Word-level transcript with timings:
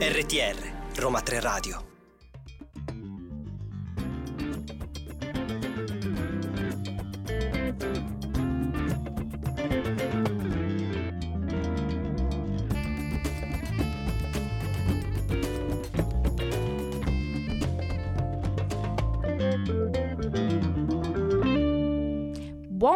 RTR 0.00 0.56
Roma 0.96 1.20
3 1.20 1.40
Radio 1.40 1.97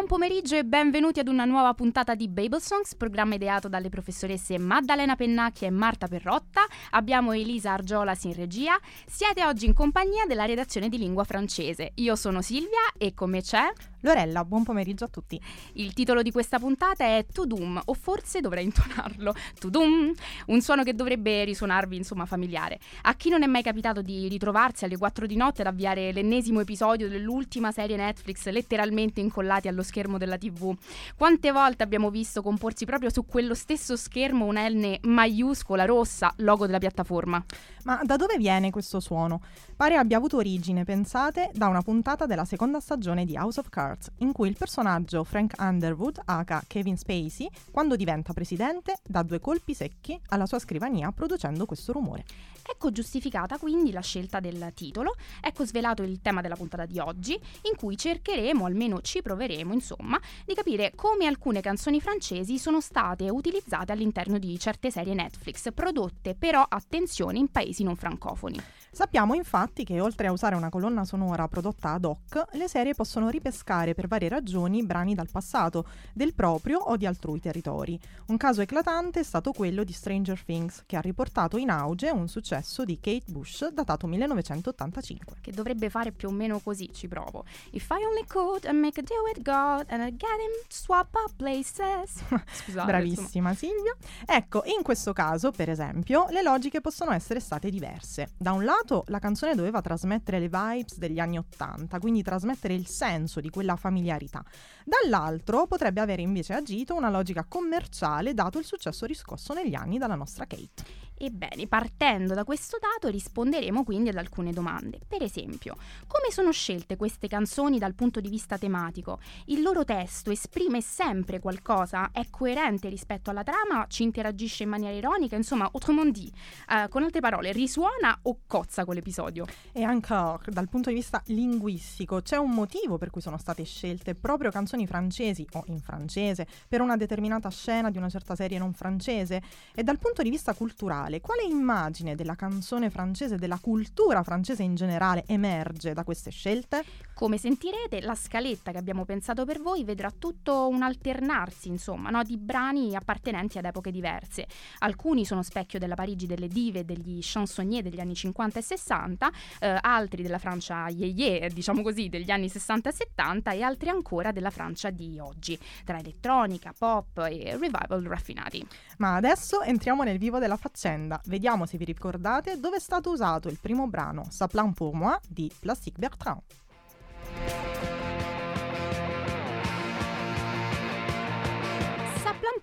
Buon 0.03 0.19
pomeriggio 0.19 0.57
e 0.57 0.65
benvenuti 0.65 1.21
ad 1.21 1.29
una 1.29 1.45
nuova 1.45 1.73
puntata 1.73 2.13
di 2.13 2.27
Babel 2.27 2.59
Songs, 2.59 2.93
programma 2.95 3.35
ideato 3.35 3.69
dalle 3.69 3.87
professoresse 3.87 4.57
Maddalena 4.57 5.15
Pennacchia 5.15 5.67
e 5.67 5.71
Marta 5.71 6.07
Perrotta. 6.07 6.65
Abbiamo 6.89 7.31
Elisa 7.31 7.71
Argiolas 7.71 8.25
in 8.25 8.33
regia. 8.33 8.77
Siete 9.05 9.45
oggi 9.45 9.65
in 9.65 9.73
compagnia 9.73 10.25
della 10.25 10.43
redazione 10.43 10.89
di 10.89 10.97
lingua 10.97 11.23
francese. 11.23 11.93
Io 11.95 12.17
sono 12.17 12.41
Silvia 12.41 12.91
e 12.97 13.13
come 13.13 13.41
c'è? 13.41 13.71
Lorella, 14.03 14.43
buon 14.43 14.63
pomeriggio 14.63 15.05
a 15.05 15.07
tutti. 15.07 15.39
Il 15.75 15.93
titolo 15.93 16.21
di 16.21 16.31
questa 16.31 16.59
puntata 16.59 17.05
è 17.05 17.25
Tudum, 17.31 17.81
o 17.85 17.93
forse 17.93 18.41
dovrei 18.41 18.65
intonarlo 18.65 19.33
Tudum, 19.57 20.11
un 20.47 20.61
suono 20.61 20.83
che 20.83 20.93
dovrebbe 20.93 21.45
risuonarvi 21.45 21.95
insomma 21.95 22.25
familiare. 22.25 22.79
A 23.03 23.13
chi 23.15 23.29
non 23.29 23.43
è 23.43 23.47
mai 23.47 23.63
capitato 23.63 24.01
di 24.01 24.27
ritrovarsi 24.27 24.83
alle 24.83 24.97
4 24.97 25.25
di 25.25 25.37
notte 25.37 25.61
ad 25.61 25.67
avviare 25.67 26.11
l'ennesimo 26.11 26.59
episodio 26.59 27.07
dell'ultima 27.07 27.71
serie 27.71 27.95
Netflix 27.95 28.45
letteralmente 28.49 29.21
incollati 29.21 29.69
allo 29.69 29.83
schermo 29.83 30.01
della 30.17 30.37
TV? 30.37 30.75
Quante 31.15 31.51
volte 31.51 31.83
abbiamo 31.83 32.09
visto 32.09 32.41
comporsi 32.41 32.85
proprio 32.85 33.09
su 33.09 33.25
quello 33.25 33.53
stesso 33.53 33.95
schermo 33.95 34.45
un 34.45 34.55
N 34.57 34.97
maiuscola 35.01 35.85
rossa, 35.85 36.33
logo 36.37 36.65
della 36.65 36.79
piattaforma? 36.79 37.43
Ma 37.83 38.01
da 38.03 38.15
dove 38.15 38.37
viene 38.37 38.69
questo 38.69 38.99
suono? 38.99 39.41
Pare 39.75 39.95
abbia 39.95 40.17
avuto 40.17 40.37
origine, 40.37 40.83
pensate, 40.83 41.51
da 41.53 41.67
una 41.67 41.81
puntata 41.81 42.25
della 42.25 42.45
seconda 42.45 42.79
stagione 42.79 43.25
di 43.25 43.35
House 43.35 43.59
of 43.59 43.69
Cards, 43.69 44.11
in 44.19 44.31
cui 44.31 44.47
il 44.47 44.55
personaggio 44.57 45.23
Frank 45.23 45.55
Underwood, 45.57 46.21
aka 46.25 46.63
Kevin 46.67 46.97
Spacey, 46.97 47.49
quando 47.71 47.95
diventa 47.95 48.33
presidente, 48.33 48.95
dà 49.03 49.23
due 49.23 49.39
colpi 49.39 49.73
secchi 49.73 50.19
alla 50.29 50.45
sua 50.45 50.59
scrivania 50.59 51.11
producendo 51.11 51.65
questo 51.65 51.91
rumore. 51.91 52.23
Ecco 52.65 52.91
giustificata 52.91 53.57
quindi 53.57 53.91
la 53.91 54.01
scelta 54.01 54.39
del 54.39 54.71
titolo, 54.73 55.15
ecco 55.41 55.65
svelato 55.65 56.01
il 56.01 56.21
tema 56.21 56.41
della 56.41 56.55
puntata 56.55 56.85
di 56.85 56.97
oggi, 56.99 57.33
in 57.33 57.75
cui 57.77 57.97
cercheremo, 57.97 58.65
almeno 58.65 59.01
ci 59.01 59.21
proveremo, 59.21 59.73
insomma, 59.73 60.19
di 60.45 60.53
capire 60.53 60.93
come 60.95 61.25
alcune 61.25 61.61
canzoni 61.61 61.99
francesi 61.99 62.57
sono 62.57 62.79
state 62.79 63.29
utilizzate 63.29 63.91
all'interno 63.91 64.37
di 64.39 64.57
certe 64.57 64.91
serie 64.91 65.13
Netflix, 65.13 65.73
prodotte 65.73 66.35
però, 66.35 66.65
attenzione, 66.67 67.37
in 67.37 67.49
paesi 67.49 67.83
non 67.83 67.95
francofoni. 67.95 68.61
Sappiamo 68.93 69.33
infatti 69.33 69.83
che 69.83 69.99
oltre 69.99 70.27
a 70.27 70.31
usare 70.31 70.53
una 70.53 70.69
colonna 70.69 71.03
sonora 71.03 71.47
prodotta 71.47 71.93
ad 71.93 72.05
hoc, 72.05 72.49
le 72.51 72.67
serie 72.67 72.93
possono 72.93 73.29
ripescare 73.29 73.95
per 73.95 74.07
varie 74.07 74.29
ragioni 74.29 74.85
brani 74.85 75.15
dal 75.15 75.31
passato, 75.31 75.87
del 76.13 76.35
proprio 76.35 76.77
o 76.77 76.95
di 76.95 77.07
altrui 77.07 77.39
territori. 77.39 77.99
Un 78.27 78.37
caso 78.37 78.61
eclatante 78.61 79.21
è 79.21 79.23
stato 79.23 79.51
quello 79.51 79.83
di 79.83 79.91
Stranger 79.91 80.43
Things, 80.43 80.83
che 80.85 80.95
ha 80.95 80.99
riportato 80.99 81.57
in 81.57 81.71
auge 81.71 82.11
un 82.11 82.27
successo 82.27 82.85
di 82.85 82.99
Kate 82.99 83.31
Bush 83.31 83.67
datato 83.69 84.05
1985. 84.05 85.37
Che 85.41 85.51
dovrebbe 85.51 85.89
fare 85.89 86.11
più 86.11 86.27
o 86.27 86.31
meno 86.31 86.59
così, 86.59 86.87
ci 86.93 87.07
provo. 87.07 87.45
If 87.71 87.89
I 87.89 88.05
only 88.05 88.27
could 88.27 88.65
and 88.65 88.79
make 88.79 88.99
a 88.99 89.03
deal 89.03 89.23
with 89.23 89.41
God 89.41 89.87
and 89.89 90.03
I'd 90.03 90.19
get 90.19 90.37
him 90.37 90.67
to 90.67 90.75
swap 90.75 91.15
up 91.15 91.33
places. 91.35 92.21
Scusate. 92.29 92.85
Bravissima 92.85 93.49
insomma. 93.49 93.53
Silvia. 93.55 93.95
Ecco, 94.27 94.61
in 94.65 94.83
questo 94.83 95.13
caso, 95.13 95.49
per 95.49 95.71
esempio, 95.71 96.27
le 96.29 96.43
logiche 96.43 96.79
possono 96.79 97.11
essere 97.11 97.39
state 97.39 97.71
diverse. 97.71 98.29
Da 98.37 98.51
un 98.51 98.63
lato 98.63 98.81
lato 98.83 99.03
la 99.07 99.19
canzone 99.19 99.55
doveva 99.55 99.81
trasmettere 99.81 100.39
le 100.39 100.49
vibes 100.49 100.97
degli 100.97 101.19
anni 101.19 101.37
Ottanta, 101.37 101.99
quindi 101.99 102.21
trasmettere 102.21 102.73
il 102.73 102.87
senso 102.87 103.39
di 103.39 103.49
quella 103.49 103.75
familiarità. 103.75 104.43
Dall'altro 104.83 105.65
potrebbe 105.67 106.01
avere 106.01 106.21
invece 106.21 106.53
agito 106.53 106.93
una 106.93 107.09
logica 107.09 107.45
commerciale 107.47 108.33
dato 108.33 108.59
il 108.59 108.65
successo 108.65 109.05
riscosso 109.05 109.53
negli 109.53 109.73
anni 109.73 109.97
dalla 109.97 110.15
nostra 110.15 110.45
Kate. 110.45 111.02
Ebbene, 111.25 111.67
partendo 111.67 112.33
da 112.33 112.43
questo 112.43 112.77
dato 112.81 113.09
risponderemo 113.09 113.85
quindi 113.85 114.09
ad 114.09 114.17
alcune 114.17 114.51
domande. 114.51 114.99
Per 115.07 115.23
esempio, 115.23 115.77
come 116.05 116.31
sono 116.31 116.51
scelte 116.51 116.97
queste 116.97 117.29
canzoni 117.29 117.79
dal 117.79 117.93
punto 117.93 118.19
di 118.19 118.27
vista 118.27 118.57
tematico? 118.57 119.19
Il 119.45 119.61
loro 119.61 119.85
testo 119.85 120.31
esprime 120.31 120.81
sempre 120.81 121.39
qualcosa? 121.39 122.11
È 122.11 122.25
coerente 122.29 122.89
rispetto 122.89 123.29
alla 123.29 123.43
trama? 123.43 123.85
Ci 123.87 124.03
interagisce 124.03 124.63
in 124.63 124.69
maniera 124.69 124.93
ironica? 124.93 125.37
Insomma, 125.37 125.69
autrement 125.71 126.11
dit, 126.11 126.33
uh, 126.67 126.89
con 126.89 127.03
altre 127.03 127.21
parole, 127.21 127.53
risuona 127.53 128.19
o 128.23 128.39
cozza 128.45 128.83
con 128.83 128.95
l'episodio? 128.95 129.45
E 129.71 129.81
anche 129.83 130.13
dal 130.47 130.67
punto 130.67 130.89
di 130.89 130.95
vista 130.95 131.23
linguistico, 131.27 132.21
c'è 132.21 132.35
un 132.35 132.51
motivo 132.51 132.97
per 132.97 133.11
cui 133.11 133.21
sono 133.21 133.37
state 133.37 133.63
scelte 133.63 134.13
proprio 134.13 134.51
canzoni 134.51 134.85
francesi 134.85 135.47
o 135.53 135.63
in 135.67 135.79
francese 135.79 136.45
per 136.67 136.81
una 136.81 136.97
determinata 136.97 137.49
scena 137.49 137.89
di 137.89 137.97
una 137.97 138.09
certa 138.09 138.35
serie 138.35 138.57
non 138.59 138.73
francese? 138.73 139.41
E 139.73 139.83
dal 139.83 139.99
punto 139.99 140.21
di 140.21 140.29
vista 140.29 140.53
culturale, 140.53 141.11
musicale, 141.13 141.21
quale 141.21 141.43
immagine 141.43 142.15
della 142.15 142.35
canzone 142.35 142.89
francese, 142.89 143.35
della 143.35 143.59
cultura 143.59 144.23
francese 144.23 144.63
in 144.63 144.75
generale 144.75 145.23
emerge 145.27 145.93
da 145.93 146.03
queste 146.03 146.31
scelte? 146.31 146.83
Come 147.13 147.37
sentirete, 147.37 148.01
la 148.01 148.15
scaletta 148.15 148.71
che 148.71 148.77
abbiamo 148.77 149.05
pensato 149.05 149.45
per 149.45 149.61
voi 149.61 149.83
vedrà 149.83 150.11
tutto 150.11 150.67
un 150.67 150.81
alternarsi, 150.81 151.67
insomma, 151.67 152.09
no, 152.09 152.23
di 152.23 152.37
brani 152.37 152.95
appartenenti 152.95 153.57
ad 153.57 153.65
epoche 153.65 153.91
diverse. 153.91 154.47
Alcuni 154.79 155.25
sono 155.25 155.43
specchio 155.43 155.79
della 155.79 155.95
Parigi 155.95 156.25
delle 156.25 156.47
dive 156.47 156.79
e 156.79 156.83
degli 156.83 157.19
chansonnier 157.21 157.83
degli 157.83 157.99
anni 157.99 158.15
50 158.15 158.59
e 158.59 158.61
60, 158.61 159.31
eh, 159.59 159.77
altri 159.81 160.23
della 160.23 160.39
Francia 160.39 160.87
yeye, 160.89 161.49
diciamo 161.49 161.81
così, 161.81 162.09
degli 162.09 162.31
anni 162.31 162.49
60 162.49 162.89
e 162.89 162.93
70 162.93 163.51
e 163.51 163.61
altri 163.61 163.89
ancora 163.89 164.31
della 164.31 164.49
Francia 164.49 164.89
di 164.89 165.19
oggi, 165.19 165.57
tra 165.85 165.99
elettronica, 165.99 166.73
pop 166.77 167.17
e 167.29 167.55
revival 167.57 168.03
raffinati. 168.03 168.65
Ma 168.97 169.15
adesso 169.15 169.61
entriamo 169.61 170.03
nel 170.03 170.17
vivo 170.17 170.39
della 170.39 170.57
faccenda. 170.57 170.92
Vediamo 171.25 171.65
se 171.65 171.77
vi 171.77 171.85
ricordate 171.85 172.59
dove 172.59 172.77
è 172.77 172.79
stato 172.79 173.11
usato 173.11 173.47
il 173.47 173.57
primo 173.59 173.87
brano 173.87 174.25
Saplan 174.29 174.73
pour 174.73 174.93
moi 174.93 175.17
di 175.27 175.51
Plastique 175.59 175.99
Bertrand. 175.99 176.41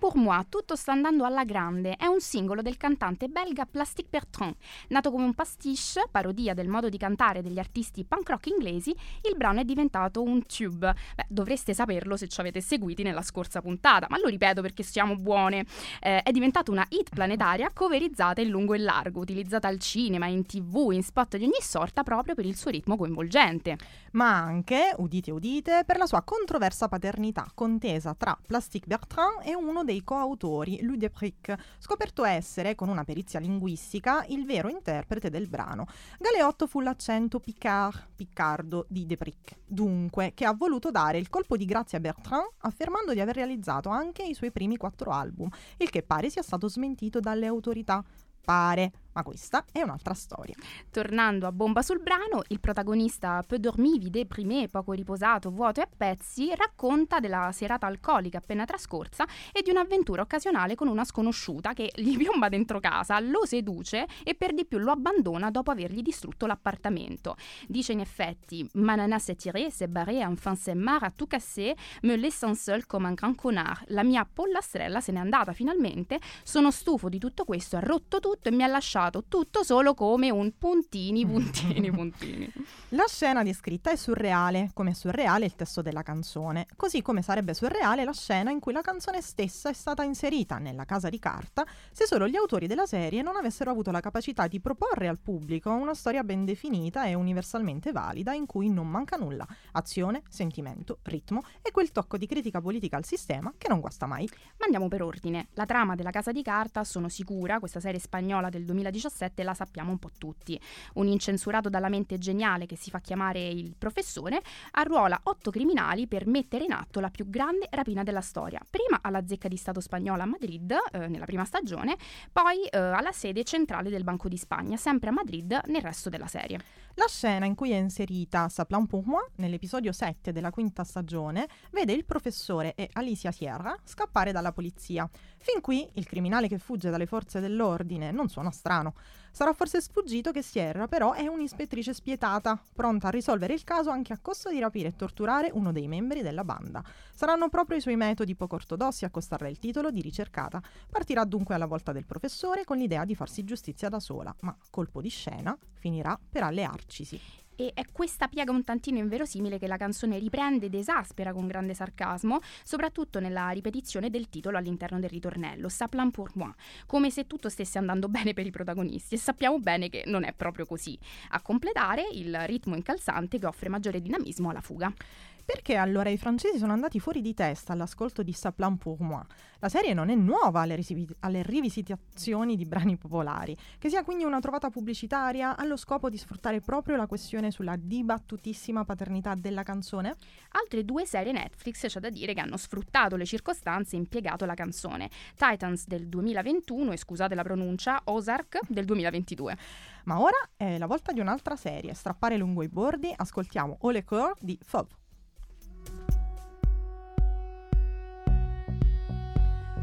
Pour 0.01 0.15
moi, 0.15 0.43
tutto 0.49 0.75
sta 0.75 0.93
andando 0.93 1.25
alla 1.25 1.43
grande, 1.43 1.95
è 1.95 2.07
un 2.07 2.19
singolo 2.21 2.63
del 2.63 2.75
cantante 2.75 3.27
belga 3.27 3.67
Plastic 3.67 4.07
Bertrand. 4.09 4.55
Nato 4.87 5.11
come 5.11 5.25
un 5.25 5.35
pastiche, 5.35 6.07
parodia 6.09 6.55
del 6.55 6.67
modo 6.67 6.89
di 6.89 6.97
cantare 6.97 7.43
degli 7.43 7.59
artisti 7.59 8.03
punk 8.03 8.31
rock 8.31 8.47
inglesi, 8.47 8.89
il 8.89 9.37
brano 9.37 9.59
è 9.59 9.63
diventato 9.63 10.23
un 10.23 10.43
tube. 10.47 10.95
Beh, 11.15 11.27
dovreste 11.29 11.75
saperlo 11.75 12.17
se 12.17 12.27
ci 12.27 12.39
avete 12.39 12.61
seguiti 12.61 13.03
nella 13.03 13.21
scorsa 13.21 13.61
puntata, 13.61 14.07
ma 14.09 14.17
lo 14.17 14.27
ripeto 14.27 14.63
perché 14.63 14.81
siamo 14.81 15.15
buone. 15.17 15.67
Eh, 16.01 16.23
è 16.23 16.31
diventato 16.31 16.71
una 16.71 16.85
hit 16.89 17.09
planetaria 17.11 17.69
coverizzata 17.71 18.41
in 18.41 18.49
lungo 18.49 18.73
e 18.73 18.79
largo, 18.79 19.19
utilizzata 19.19 19.67
al 19.67 19.77
cinema, 19.77 20.25
in 20.25 20.47
tv, 20.47 20.89
in 20.93 21.03
spot 21.03 21.37
di 21.37 21.43
ogni 21.43 21.61
sorta 21.61 22.01
proprio 22.01 22.33
per 22.33 22.47
il 22.47 22.57
suo 22.57 22.71
ritmo 22.71 22.97
coinvolgente. 22.97 23.77
Ma 24.13 24.35
anche, 24.35 24.95
udite 24.97 25.29
udite, 25.29 25.83
per 25.85 25.97
la 25.97 26.07
sua 26.07 26.23
controversa 26.23 26.87
paternità 26.87 27.45
contesa 27.53 28.15
tra 28.15 28.35
Plastic 28.43 28.87
Bertrand 28.87 29.41
e 29.43 29.53
un 29.53 29.67
uno 29.67 29.83
dei 29.83 29.90
coautori, 29.99 30.81
Louis 30.81 30.97
Depric, 30.97 31.55
scoperto 31.77 32.23
essere, 32.23 32.75
con 32.75 32.89
una 32.89 33.03
perizia 33.03 33.39
linguistica, 33.39 34.25
il 34.29 34.45
vero 34.45 34.69
interprete 34.69 35.29
del 35.29 35.47
brano. 35.47 35.85
Galeotto 36.17 36.67
fu 36.67 36.79
l'accento 36.79 37.39
picard, 37.39 38.07
piccardo 38.15 38.85
di 38.87 39.05
Depric, 39.05 39.57
dunque, 39.65 40.31
che 40.33 40.45
ha 40.45 40.53
voluto 40.53 40.91
dare 40.91 41.17
il 41.17 41.29
colpo 41.29 41.57
di 41.57 41.65
grazia 41.65 41.97
a 41.97 42.01
Bertrand, 42.01 42.47
affermando 42.59 43.13
di 43.13 43.19
aver 43.19 43.35
realizzato 43.35 43.89
anche 43.89 44.23
i 44.23 44.33
suoi 44.33 44.51
primi 44.51 44.77
quattro 44.77 45.11
album, 45.11 45.49
il 45.77 45.89
che 45.89 46.03
pare 46.03 46.29
sia 46.29 46.41
stato 46.41 46.67
smentito 46.69 47.19
dalle 47.19 47.45
autorità. 47.45 48.03
Pare, 48.43 48.91
ma 49.13 49.23
questa 49.23 49.65
è 49.71 49.81
un'altra 49.81 50.13
storia. 50.13 50.55
Tornando 50.89 51.47
a 51.47 51.51
bomba 51.51 51.81
sul 51.81 52.01
brano, 52.01 52.43
il 52.47 52.59
protagonista 52.59 53.43
peu 53.45 53.59
dormivi, 53.59 54.09
deprimé, 54.09 54.67
poco 54.69 54.93
riposato, 54.93 55.51
vuoto 55.51 55.79
e 55.79 55.83
a 55.83 55.89
pezzi, 55.95 56.53
racconta 56.55 57.19
della 57.19 57.51
serata 57.51 57.87
alcolica 57.87 58.37
appena 58.37 58.65
trascorsa 58.65 59.27
e 59.51 59.61
di 59.61 59.69
un'avventura 59.69 60.21
occasionale 60.21 60.75
con 60.75 60.87
una 60.87 61.03
sconosciuta 61.03 61.73
che 61.73 61.91
gli 61.95 62.17
piomba 62.17 62.49
dentro 62.49 62.79
casa, 62.79 63.19
lo 63.19 63.45
seduce 63.45 64.07
e 64.23 64.35
per 64.35 64.53
di 64.53 64.65
più 64.65 64.77
lo 64.77 64.91
abbandona 64.91 65.51
dopo 65.51 65.71
avergli 65.71 66.01
distrutto 66.01 66.45
l'appartamento. 66.45 67.35
Dice 67.67 67.91
in 67.91 67.99
effetti: 67.99 68.67
Ma 68.73 68.95
nana 68.95 69.19
s'est 69.19 69.35
tirée, 69.35 69.69
s'est 69.69 69.89
barrée, 69.89 70.23
enfin 70.23 70.55
s'est 70.55 70.75
marre, 70.75 71.07
a 71.07 71.11
tout 71.11 71.29
cassé, 71.29 71.75
me 72.03 72.15
laissant 72.15 72.55
seul 72.55 72.85
comme 72.85 73.07
un 73.07 73.13
grand 73.13 73.35
connard. 73.35 73.83
La 73.87 74.03
mia 74.03 74.27
pollastrella 74.31 75.01
se 75.01 75.11
n'è 75.11 75.19
andata 75.19 75.53
finalmente, 75.53 76.19
sono 76.43 76.71
stufo 76.71 77.09
di 77.09 77.19
tutto 77.19 77.43
questo, 77.43 77.77
ha 77.77 77.79
rotto 77.79 78.19
tutto 78.19 78.49
e 78.49 78.51
mi 78.51 78.63
ha 78.63 78.67
lasciato 78.67 79.00
raccontato 79.01 79.23
tutto 79.27 79.63
solo 79.63 79.93
come 79.93 80.29
un 80.29 80.51
puntini, 80.57 81.25
puntini, 81.25 81.89
puntini. 81.91 82.51
La 82.89 83.05
scena 83.07 83.41
descritta 83.41 83.89
è 83.89 83.95
surreale, 83.95 84.71
come 84.73 84.91
è 84.91 84.93
surreale 84.93 85.45
il 85.45 85.55
testo 85.55 85.81
della 85.81 86.03
canzone, 86.03 86.67
così 86.75 87.01
come 87.01 87.21
sarebbe 87.21 87.53
surreale 87.53 88.03
la 88.03 88.13
scena 88.13 88.51
in 88.51 88.59
cui 88.59 88.73
la 88.73 88.81
canzone 88.81 89.21
stessa 89.21 89.69
è 89.69 89.73
stata 89.73 90.03
inserita 90.03 90.57
nella 90.57 90.85
casa 90.85 91.09
di 91.09 91.19
carta 91.19 91.65
se 91.91 92.05
solo 92.05 92.27
gli 92.27 92.35
autori 92.35 92.67
della 92.67 92.85
serie 92.85 93.21
non 93.21 93.37
avessero 93.37 93.71
avuto 93.71 93.91
la 93.91 94.01
capacità 94.01 94.47
di 94.47 94.59
proporre 94.59 95.07
al 95.07 95.17
pubblico 95.17 95.71
una 95.71 95.93
storia 95.93 96.23
ben 96.23 96.45
definita 96.45 97.05
e 97.05 97.13
universalmente 97.13 97.91
valida 97.91 98.33
in 98.33 98.45
cui 98.45 98.69
non 98.69 98.87
manca 98.87 99.15
nulla, 99.15 99.47
azione, 99.73 100.23
sentimento, 100.27 100.99
ritmo 101.03 101.43
e 101.61 101.71
quel 101.71 101.91
tocco 101.91 102.17
di 102.17 102.27
critica 102.27 102.61
politica 102.61 102.97
al 102.97 103.05
sistema 103.05 103.53
che 103.57 103.69
non 103.69 103.79
guasta 103.79 104.05
mai. 104.05 104.27
Ma 104.57 104.65
andiamo 104.65 104.87
per 104.87 105.01
ordine. 105.01 105.47
La 105.53 105.65
trama 105.65 105.95
della 105.95 106.11
Casa 106.11 106.31
di 106.31 106.41
Carta, 106.41 106.83
sono 106.83 107.07
sicura, 107.07 107.59
questa 107.59 107.79
serie 107.79 107.99
spagnola 107.99 108.49
del 108.49 108.65
2017 108.91 109.43
la 109.43 109.53
sappiamo 109.53 109.91
un 109.91 109.97
po' 109.97 110.11
tutti. 110.17 110.59
Un 110.95 111.07
incensurato 111.07 111.69
dalla 111.69 111.89
mente 111.89 112.17
geniale 112.17 112.65
che 112.65 112.75
si 112.75 112.89
fa 112.89 112.99
chiamare 112.99 113.47
il 113.47 113.73
professore 113.77 114.41
arruola 114.71 115.19
otto 115.23 115.49
criminali 115.49 116.07
per 116.07 116.27
mettere 116.27 116.65
in 116.65 116.73
atto 116.73 116.99
la 116.99 117.09
più 117.09 117.29
grande 117.29 117.67
rapina 117.71 118.03
della 118.03 118.21
storia. 118.21 118.59
Prima 118.69 118.99
alla 119.01 119.25
zecca 119.25 119.47
di 119.47 119.57
Stato 119.57 119.79
spagnola 119.79 120.23
a 120.23 120.27
Madrid, 120.27 120.75
eh, 120.91 121.07
nella 121.07 121.25
prima 121.25 121.45
stagione, 121.45 121.97
poi 122.31 122.65
eh, 122.65 122.77
alla 122.77 123.11
sede 123.11 123.43
centrale 123.43 123.89
del 123.89 124.03
Banco 124.03 124.27
di 124.27 124.37
Spagna, 124.37 124.77
sempre 124.77 125.09
a 125.09 125.13
Madrid, 125.13 125.59
nel 125.65 125.81
resto 125.81 126.09
della 126.09 126.27
serie. 126.27 126.59
La 126.95 127.07
scena 127.07 127.45
in 127.45 127.55
cui 127.55 127.71
è 127.71 127.77
inserita 127.77 128.49
Sa 128.49 128.65
plan 128.65 128.85
pour 128.85 129.05
moi, 129.05 129.25
nell'episodio 129.35 129.93
7 129.93 130.33
della 130.33 130.51
quinta 130.51 130.83
stagione, 130.83 131.47
vede 131.71 131.93
il 131.93 132.03
professore 132.03 132.75
e 132.75 132.89
Alicia 132.93 133.31
Sierra 133.31 133.73
scappare 133.85 134.33
dalla 134.33 134.51
polizia. 134.51 135.09
Fin 135.37 135.61
qui 135.61 135.89
il 135.93 136.05
criminale 136.05 136.49
che 136.49 136.57
fugge 136.57 136.89
dalle 136.89 137.05
forze 137.05 137.39
dell'ordine 137.39 138.11
non 138.11 138.27
suona 138.27 138.51
strano. 138.51 138.95
Sarà 139.31 139.53
forse 139.53 139.81
sfuggito 139.81 140.31
che 140.31 140.41
Sierra 140.41 140.87
però 140.87 141.13
è 141.13 141.25
un'ispettrice 141.25 141.93
spietata, 141.93 142.61
pronta 142.73 143.07
a 143.07 143.11
risolvere 143.11 143.53
il 143.53 143.63
caso 143.63 143.89
anche 143.89 144.11
a 144.13 144.19
costo 144.21 144.49
di 144.49 144.59
rapire 144.59 144.89
e 144.89 144.95
torturare 144.95 145.49
uno 145.53 145.71
dei 145.71 145.87
membri 145.87 146.21
della 146.21 146.43
banda. 146.43 146.83
Saranno 147.13 147.47
proprio 147.47 147.77
i 147.77 147.81
suoi 147.81 147.95
metodi 147.95 148.35
poco 148.35 148.55
ortodossi 148.55 149.05
a 149.05 149.09
costarle 149.09 149.49
il 149.49 149.57
titolo 149.57 149.89
di 149.89 150.01
ricercata. 150.01 150.61
Partirà 150.89 151.23
dunque 151.23 151.55
alla 151.55 151.65
volta 151.65 151.91
del 151.91 152.05
professore 152.05 152.65
con 152.65 152.77
l'idea 152.77 153.05
di 153.05 153.15
farsi 153.15 153.43
giustizia 153.43 153.89
da 153.89 153.99
sola, 153.99 154.35
ma 154.41 154.55
colpo 154.69 155.01
di 155.01 155.09
scena 155.09 155.57
finirà 155.79 156.19
per 156.29 156.43
allearcisi 156.43 157.40
e 157.55 157.71
è 157.73 157.85
questa 157.91 158.27
piega 158.27 158.51
un 158.51 158.63
tantino 158.63 158.97
inverosimile 158.97 159.59
che 159.59 159.67
la 159.67 159.77
canzone 159.77 160.17
riprende 160.17 160.67
ed 160.67 160.75
esaspera 160.75 161.33
con 161.33 161.47
grande 161.47 161.73
sarcasmo, 161.73 162.39
soprattutto 162.63 163.19
nella 163.19 163.49
ripetizione 163.49 164.09
del 164.09 164.29
titolo 164.29 164.57
all'interno 164.57 164.99
del 164.99 165.09
ritornello, 165.09 165.69
Ça 165.69 165.87
plan 165.87 166.11
pour 166.11 166.31
moi, 166.35 166.51
come 166.85 167.09
se 167.09 167.27
tutto 167.27 167.49
stesse 167.49 167.77
andando 167.77 168.07
bene 168.09 168.33
per 168.33 168.45
i 168.45 168.51
protagonisti 168.51 169.15
e 169.15 169.17
sappiamo 169.17 169.59
bene 169.59 169.89
che 169.89 170.03
non 170.05 170.23
è 170.23 170.33
proprio 170.33 170.65
così. 170.65 170.97
A 171.29 171.41
completare 171.41 172.07
il 172.11 172.37
ritmo 172.45 172.75
incalzante 172.75 173.39
che 173.39 173.45
offre 173.45 173.69
maggiore 173.69 174.01
dinamismo 174.01 174.49
alla 174.49 174.61
fuga. 174.61 174.93
Perché 175.43 175.75
allora 175.75 176.09
i 176.09 176.17
francesi 176.17 176.57
sono 176.57 176.73
andati 176.73 176.99
fuori 176.99 177.21
di 177.21 177.33
testa 177.33 177.73
all'ascolto 177.73 178.23
di 178.23 178.33
Sa 178.33 178.51
plan 178.51 178.77
pour 178.77 178.99
moi? 179.01 179.23
La 179.59 179.69
serie 179.69 179.93
non 179.93 180.09
è 180.09 180.15
nuova 180.15 180.61
alle, 180.61 180.75
risi- 180.75 181.07
alle, 181.19 181.43
rivisitazioni 181.43 182.55
di 182.55 182.65
brani 182.65 182.97
popolari, 182.97 183.55
che 183.77 183.89
sia 183.89 184.03
quindi 184.03 184.23
una 184.23 184.39
trovata 184.39 184.69
pubblicitaria 184.69 185.55
allo 185.55 185.77
scopo 185.77 186.09
di 186.09 186.17
sfruttare 186.17 186.61
proprio 186.61 186.95
la 186.95 187.05
questione 187.05 187.51
sulla 187.51 187.75
dibattutissima 187.75 188.85
paternità 188.85 189.35
della 189.35 189.63
canzone? 189.63 190.15
Altre 190.51 190.83
due 190.85 191.05
serie 191.05 191.31
Netflix 191.31 191.85
c'è 191.85 191.99
da 191.99 192.09
dire 192.09 192.33
che 192.33 192.39
hanno 192.39 192.57
sfruttato 192.57 193.15
le 193.15 193.25
circostanze 193.25 193.95
e 193.95 193.99
impiegato 193.99 194.45
la 194.45 194.55
canzone. 194.55 195.09
Titans 195.35 195.85
del 195.87 196.07
2021 196.07 196.91
e 196.91 196.97
scusate 196.97 197.35
la 197.35 197.43
pronuncia, 197.43 198.01
Ozark 198.05 198.59
del 198.67 198.85
2022. 198.85 199.57
Ma 200.05 200.19
ora 200.19 200.37
è 200.55 200.77
la 200.77 200.87
volta 200.87 201.11
di 201.11 201.19
un'altra 201.19 201.55
serie, 201.55 201.93
strappare 201.93 202.37
lungo 202.37 202.63
i 202.63 202.67
bordi, 202.67 203.13
ascoltiamo 203.15 203.77
Au 203.81 203.89
le 203.89 204.03
Coeur 204.03 204.35
di 204.39 204.57
Fauve. 204.63 205.00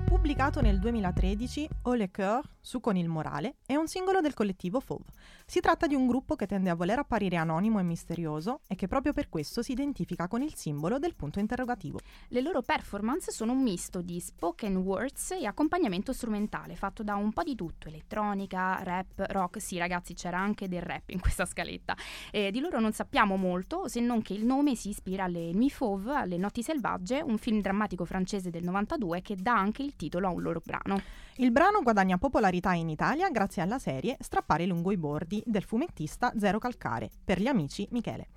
Pubblicato 0.06 0.60
nel 0.60 0.78
2013, 0.78 1.68
Au 1.82 1.94
le 1.94 2.08
Coeur, 2.08 2.42
su 2.68 2.80
con 2.80 2.98
il 2.98 3.08
morale, 3.08 3.54
è 3.64 3.76
un 3.76 3.88
singolo 3.88 4.20
del 4.20 4.34
collettivo 4.34 4.78
Fauve. 4.78 5.10
Si 5.46 5.58
tratta 5.58 5.86
di 5.86 5.94
un 5.94 6.06
gruppo 6.06 6.36
che 6.36 6.46
tende 6.46 6.68
a 6.68 6.74
voler 6.74 6.98
apparire 6.98 7.36
anonimo 7.36 7.78
e 7.78 7.82
misterioso 7.82 8.60
e 8.68 8.74
che 8.74 8.86
proprio 8.86 9.14
per 9.14 9.30
questo 9.30 9.62
si 9.62 9.72
identifica 9.72 10.28
con 10.28 10.42
il 10.42 10.54
simbolo 10.54 10.98
del 10.98 11.14
punto 11.14 11.38
interrogativo. 11.38 11.98
Le 12.28 12.42
loro 12.42 12.60
performance 12.60 13.32
sono 13.32 13.52
un 13.52 13.62
misto 13.62 14.02
di 14.02 14.20
spoken 14.20 14.76
words 14.76 15.30
e 15.30 15.46
accompagnamento 15.46 16.12
strumentale, 16.12 16.76
fatto 16.76 17.02
da 17.02 17.14
un 17.14 17.32
po' 17.32 17.42
di 17.42 17.54
tutto, 17.54 17.88
elettronica, 17.88 18.82
rap, 18.82 19.24
rock, 19.30 19.62
sì 19.62 19.78
ragazzi 19.78 20.12
c'era 20.12 20.38
anche 20.38 20.68
del 20.68 20.82
rap 20.82 21.08
in 21.08 21.20
questa 21.20 21.46
scaletta. 21.46 21.96
E 22.30 22.50
di 22.50 22.60
loro 22.60 22.80
non 22.80 22.92
sappiamo 22.92 23.36
molto, 23.36 23.88
se 23.88 24.00
non 24.00 24.20
che 24.20 24.34
il 24.34 24.44
nome 24.44 24.74
si 24.74 24.90
ispira 24.90 25.24
alle 25.24 25.52
Nuit 25.54 25.72
Fauve, 25.72 26.16
alle 26.16 26.36
Notti 26.36 26.62
Selvagge, 26.62 27.22
un 27.22 27.38
film 27.38 27.62
drammatico 27.62 28.04
francese 28.04 28.50
del 28.50 28.64
92 28.64 29.22
che 29.22 29.36
dà 29.36 29.56
anche 29.56 29.82
il 29.82 29.96
titolo 29.96 30.26
a 30.26 30.30
un 30.32 30.42
loro 30.42 30.60
brano. 30.62 31.00
Il 31.40 31.52
brano 31.52 31.82
guadagna 31.82 32.18
popolarità 32.18 32.57
in 32.72 32.88
Italia 32.88 33.30
grazie 33.30 33.62
alla 33.62 33.78
serie 33.78 34.16
Strappare 34.20 34.66
lungo 34.66 34.92
i 34.92 34.96
bordi 34.96 35.42
del 35.46 35.62
fumettista 35.62 36.32
Zero 36.38 36.58
Calcare, 36.58 37.10
per 37.24 37.40
gli 37.40 37.46
amici 37.46 37.86
Michele. 37.90 38.28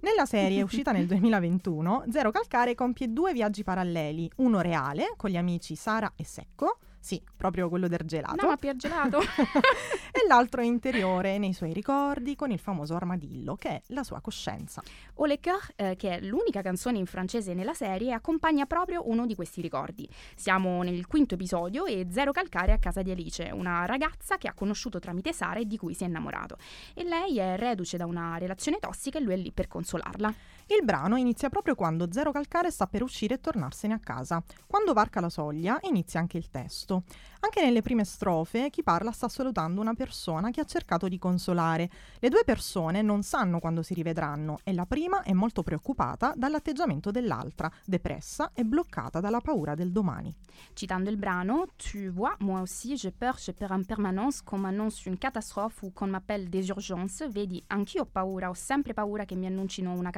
Nella 0.00 0.26
serie, 0.26 0.62
uscita 0.62 0.92
nel 0.92 1.06
2021, 1.06 2.04
Zero 2.10 2.30
Calcare 2.30 2.74
compie 2.74 3.12
due 3.12 3.32
viaggi 3.32 3.64
paralleli, 3.64 4.30
uno 4.36 4.60
reale 4.60 5.14
con 5.16 5.30
gli 5.30 5.36
amici 5.36 5.74
Sara 5.74 6.12
e 6.16 6.24
Secco, 6.24 6.78
sì, 7.00 7.20
proprio 7.34 7.70
quello 7.70 7.88
del 7.88 8.02
gelato. 8.04 8.42
No, 8.42 8.48
ma 8.48 8.56
più 8.56 8.76
gelato. 8.76 9.20
e 10.12 10.26
l'altro 10.28 10.60
è 10.60 10.64
interiore, 10.64 11.38
nei 11.38 11.54
suoi 11.54 11.72
ricordi, 11.72 12.36
con 12.36 12.50
il 12.50 12.58
famoso 12.58 12.94
armadillo, 12.94 13.56
che 13.56 13.68
è 13.68 13.82
la 13.86 14.04
sua 14.04 14.20
coscienza. 14.20 14.82
Au 15.16 15.24
le 15.24 15.40
coeur, 15.40 15.72
eh, 15.76 15.96
che 15.96 16.16
è 16.16 16.20
l'unica 16.20 16.60
canzone 16.60 16.98
in 16.98 17.06
francese 17.06 17.54
nella 17.54 17.72
serie, 17.72 18.12
accompagna 18.12 18.66
proprio 18.66 19.08
uno 19.08 19.24
di 19.24 19.34
questi 19.34 19.62
ricordi. 19.62 20.06
Siamo 20.36 20.82
nel 20.82 21.06
quinto 21.06 21.34
episodio 21.34 21.86
e 21.86 22.06
Zero 22.10 22.32
Calcare 22.32 22.72
a 22.72 22.78
casa 22.78 23.00
di 23.00 23.10
Alice, 23.10 23.50
una 23.50 23.86
ragazza 23.86 24.36
che 24.36 24.48
ha 24.48 24.52
conosciuto 24.52 24.98
tramite 24.98 25.32
Sara 25.32 25.58
e 25.58 25.66
di 25.66 25.78
cui 25.78 25.94
si 25.94 26.04
è 26.04 26.06
innamorato. 26.06 26.58
E 26.92 27.02
lei 27.02 27.38
è 27.38 27.56
reduce 27.56 27.96
da 27.96 28.04
una 28.04 28.36
relazione 28.36 28.78
tossica 28.78 29.18
e 29.18 29.22
lui 29.22 29.32
è 29.32 29.36
lì 29.36 29.52
per 29.52 29.68
consolarla. 29.68 30.34
Il 30.72 30.84
brano 30.84 31.16
inizia 31.16 31.48
proprio 31.48 31.74
quando 31.74 32.12
Zero 32.12 32.30
Calcare 32.30 32.70
sta 32.70 32.86
per 32.86 33.02
uscire 33.02 33.34
e 33.34 33.40
tornarsene 33.40 33.92
a 33.92 33.98
casa. 33.98 34.40
Quando 34.68 34.92
varca 34.92 35.18
la 35.18 35.28
soglia 35.28 35.80
inizia 35.82 36.20
anche 36.20 36.36
il 36.36 36.48
testo. 36.48 37.02
Anche 37.40 37.60
nelle 37.60 37.82
prime 37.82 38.04
strofe 38.04 38.70
chi 38.70 38.84
parla 38.84 39.10
sta 39.10 39.28
salutando 39.28 39.80
una 39.80 39.94
persona 39.94 40.50
che 40.50 40.60
ha 40.60 40.64
cercato 40.64 41.08
di 41.08 41.18
consolare. 41.18 41.90
Le 42.20 42.28
due 42.28 42.44
persone 42.44 43.02
non 43.02 43.22
sanno 43.24 43.58
quando 43.58 43.82
si 43.82 43.94
rivedranno 43.94 44.58
e 44.62 44.72
la 44.72 44.86
prima 44.86 45.22
è 45.22 45.32
molto 45.32 45.64
preoccupata 45.64 46.34
dall'atteggiamento 46.36 47.10
dell'altra, 47.10 47.68
depressa 47.84 48.52
e 48.54 48.62
bloccata 48.64 49.18
dalla 49.18 49.40
paura 49.40 49.74
del 49.74 49.90
domani. 49.90 50.32
Citando 50.74 51.10
il 51.10 51.16
brano, 51.16 51.66
Tu 51.78 52.10
vois, 52.12 52.36
moi 52.40 52.60
aussi 52.60 52.96
j'ai 52.96 53.10
peur, 53.10 53.38
j'ai 53.38 53.54
peur 53.54 53.72
en 53.72 53.82
permanence, 53.84 54.40
qu'on 54.42 54.60
m'annonce 54.60 55.06
une 55.06 55.18
catastrophe 55.18 55.82
ou 55.82 55.90
qu'on 55.90 56.10
m'appelle 56.10 56.48
des 56.48 56.68
urgences, 56.68 57.26
vedi, 57.28 57.60
anch'io 57.68 58.02
ho 58.02 58.06
paura, 58.06 58.50
ho 58.50 58.54
sempre 58.54 58.92
paura 58.92 59.24
che 59.24 59.34
mi 59.34 59.46
annuncino 59.46 59.92
una 59.92 60.10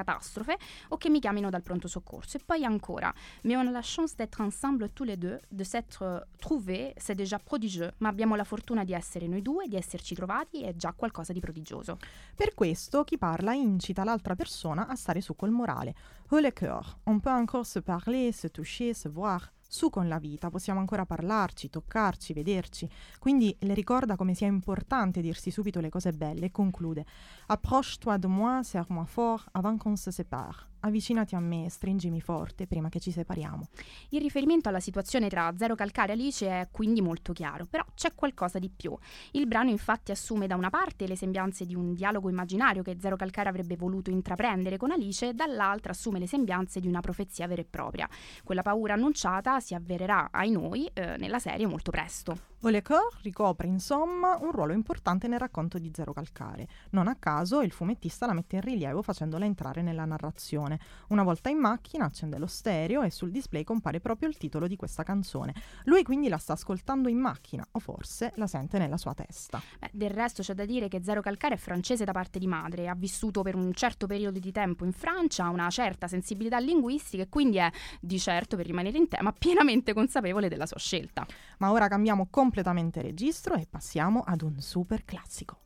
catastrofe 0.42 0.58
o 0.88 0.96
che 0.96 1.08
mi 1.08 1.20
chiamino 1.20 1.48
dal 1.48 1.62
pronto 1.62 1.88
soccorso. 1.88 2.36
E 2.36 2.40
poi 2.44 2.64
ancora, 2.64 3.12
mais 3.42 3.58
on 3.58 3.66
a 3.68 3.70
la 3.70 3.82
chance 3.82 4.14
d'être 4.14 4.40
ensemble 4.42 4.90
tous 4.92 5.04
les 5.04 5.16
deux, 5.16 5.38
de 5.48 5.64
s'être 5.64 6.26
trouvés, 6.38 6.92
c'est 6.96 7.14
déjà 7.14 7.38
prodigieux, 7.38 7.90
ma 7.98 8.08
abbiamo 8.08 8.34
la 8.34 8.44
fortuna 8.44 8.84
di 8.84 8.92
essere 8.92 9.26
noi 9.26 9.42
due, 9.42 9.68
di 9.68 9.76
esserci 9.76 10.14
trovati, 10.14 10.62
è 10.62 10.74
già 10.74 10.92
qualcosa 10.92 11.32
di 11.32 11.40
prodigioso. 11.40 11.98
Per 12.34 12.54
questo 12.54 13.04
chi 13.04 13.16
parla 13.16 13.54
incita 13.54 14.04
l'altra 14.04 14.34
persona 14.34 14.88
a 14.88 14.96
stare 14.96 15.20
su 15.20 15.34
col 15.34 15.50
morale. 15.50 15.94
Oh 16.30 16.38
le 16.38 16.52
cœur, 16.52 16.98
on 17.04 17.20
peut 17.20 17.32
encore 17.32 17.66
se 17.66 17.80
parler, 17.80 18.32
se 18.32 18.48
toucher, 18.48 18.94
se 18.94 19.08
voir 19.08 19.52
su 19.72 19.88
con 19.88 20.06
la 20.06 20.18
vita, 20.18 20.50
possiamo 20.50 20.80
ancora 20.80 21.06
parlarci, 21.06 21.70
toccarci, 21.70 22.34
vederci. 22.34 22.86
Quindi 23.18 23.56
le 23.60 23.72
ricorda 23.72 24.16
come 24.16 24.34
sia 24.34 24.46
importante 24.46 25.22
dirsi 25.22 25.50
subito 25.50 25.80
le 25.80 25.88
cose 25.88 26.12
belle 26.12 26.44
e 26.44 26.50
conclude 26.50 27.06
Approche-toi 27.46 28.18
de 28.18 28.26
moi, 28.26 28.62
serre-moi 28.62 29.06
fort 29.06 29.48
avant 29.52 29.78
qu'on 29.78 29.96
se 29.96 30.10
sépare 30.10 30.71
avvicinati 30.82 31.34
a 31.34 31.40
me, 31.40 31.68
stringimi 31.68 32.20
forte 32.20 32.66
prima 32.66 32.88
che 32.88 33.00
ci 33.00 33.10
separiamo. 33.10 33.66
Il 34.10 34.20
riferimento 34.20 34.68
alla 34.68 34.80
situazione 34.80 35.28
tra 35.28 35.52
Zero 35.56 35.74
Calcare 35.74 36.12
e 36.12 36.14
Alice 36.14 36.46
è 36.46 36.68
quindi 36.70 37.00
molto 37.00 37.32
chiaro, 37.32 37.66
però 37.66 37.84
c'è 37.94 38.14
qualcosa 38.14 38.58
di 38.58 38.70
più. 38.70 38.96
Il 39.32 39.46
brano 39.46 39.70
infatti 39.70 40.10
assume 40.10 40.46
da 40.46 40.56
una 40.56 40.70
parte 40.70 41.06
le 41.06 41.16
sembianze 41.16 41.64
di 41.64 41.74
un 41.74 41.94
dialogo 41.94 42.28
immaginario 42.28 42.82
che 42.82 42.96
Zero 43.00 43.16
Calcare 43.16 43.48
avrebbe 43.48 43.76
voluto 43.76 44.10
intraprendere 44.10 44.76
con 44.76 44.90
Alice 44.90 45.34
dall'altra 45.34 45.92
assume 45.92 46.18
le 46.18 46.26
sembianze 46.26 46.80
di 46.80 46.88
una 46.88 47.00
profezia 47.00 47.46
vera 47.46 47.62
e 47.62 47.66
propria. 47.68 48.08
Quella 48.44 48.62
paura 48.62 48.94
annunciata 48.94 49.60
si 49.60 49.74
avvererà 49.74 50.28
ai 50.30 50.50
noi 50.50 50.88
eh, 50.92 51.16
nella 51.16 51.38
serie 51.38 51.66
molto 51.66 51.90
presto. 51.90 52.51
Olecoeur 52.64 53.18
ricopre 53.22 53.66
insomma 53.66 54.38
un 54.40 54.52
ruolo 54.52 54.72
importante 54.72 55.26
nel 55.26 55.40
racconto 55.40 55.78
di 55.78 55.90
Zero 55.92 56.12
Calcare. 56.12 56.68
Non 56.90 57.08
a 57.08 57.16
caso 57.16 57.60
il 57.60 57.72
fumettista 57.72 58.24
la 58.24 58.34
mette 58.34 58.54
in 58.54 58.62
rilievo 58.62 59.02
facendola 59.02 59.44
entrare 59.44 59.82
nella 59.82 60.04
narrazione. 60.04 60.78
Una 61.08 61.24
volta 61.24 61.48
in 61.48 61.58
macchina 61.58 62.04
accende 62.04 62.38
lo 62.38 62.46
stereo 62.46 63.02
e 63.02 63.10
sul 63.10 63.32
display 63.32 63.64
compare 63.64 63.98
proprio 63.98 64.28
il 64.28 64.36
titolo 64.36 64.68
di 64.68 64.76
questa 64.76 65.02
canzone. 65.02 65.54
Lui 65.86 66.04
quindi 66.04 66.28
la 66.28 66.38
sta 66.38 66.52
ascoltando 66.52 67.08
in 67.08 67.18
macchina 67.18 67.66
o 67.68 67.80
forse 67.80 68.32
la 68.36 68.46
sente 68.46 68.78
nella 68.78 68.96
sua 68.96 69.12
testa. 69.12 69.60
Beh, 69.80 69.90
del 69.92 70.10
resto 70.10 70.42
c'è 70.42 70.54
da 70.54 70.64
dire 70.64 70.86
che 70.86 71.02
Zero 71.02 71.20
Calcare 71.20 71.54
è 71.54 71.58
francese 71.58 72.04
da 72.04 72.12
parte 72.12 72.38
di 72.38 72.46
madre, 72.46 72.88
ha 72.88 72.94
vissuto 72.94 73.42
per 73.42 73.56
un 73.56 73.72
certo 73.72 74.06
periodo 74.06 74.38
di 74.38 74.52
tempo 74.52 74.84
in 74.84 74.92
Francia, 74.92 75.46
ha 75.46 75.50
una 75.50 75.68
certa 75.68 76.06
sensibilità 76.06 76.60
linguistica 76.60 77.24
e 77.24 77.28
quindi 77.28 77.56
è, 77.56 77.68
di 77.98 78.20
certo 78.20 78.54
per 78.54 78.66
rimanere 78.66 78.98
in 78.98 79.08
tema, 79.08 79.32
pienamente 79.32 79.92
consapevole 79.92 80.48
della 80.48 80.66
sua 80.66 80.78
scelta. 80.78 81.26
Ma 81.58 81.72
ora 81.72 81.88
cambiamo 81.88 82.28
completamente 82.30 82.50
completamente 82.52 83.00
registro 83.00 83.54
e 83.54 83.66
passiamo 83.68 84.20
ad 84.20 84.42
un 84.42 84.60
super 84.60 85.06
classico. 85.06 85.56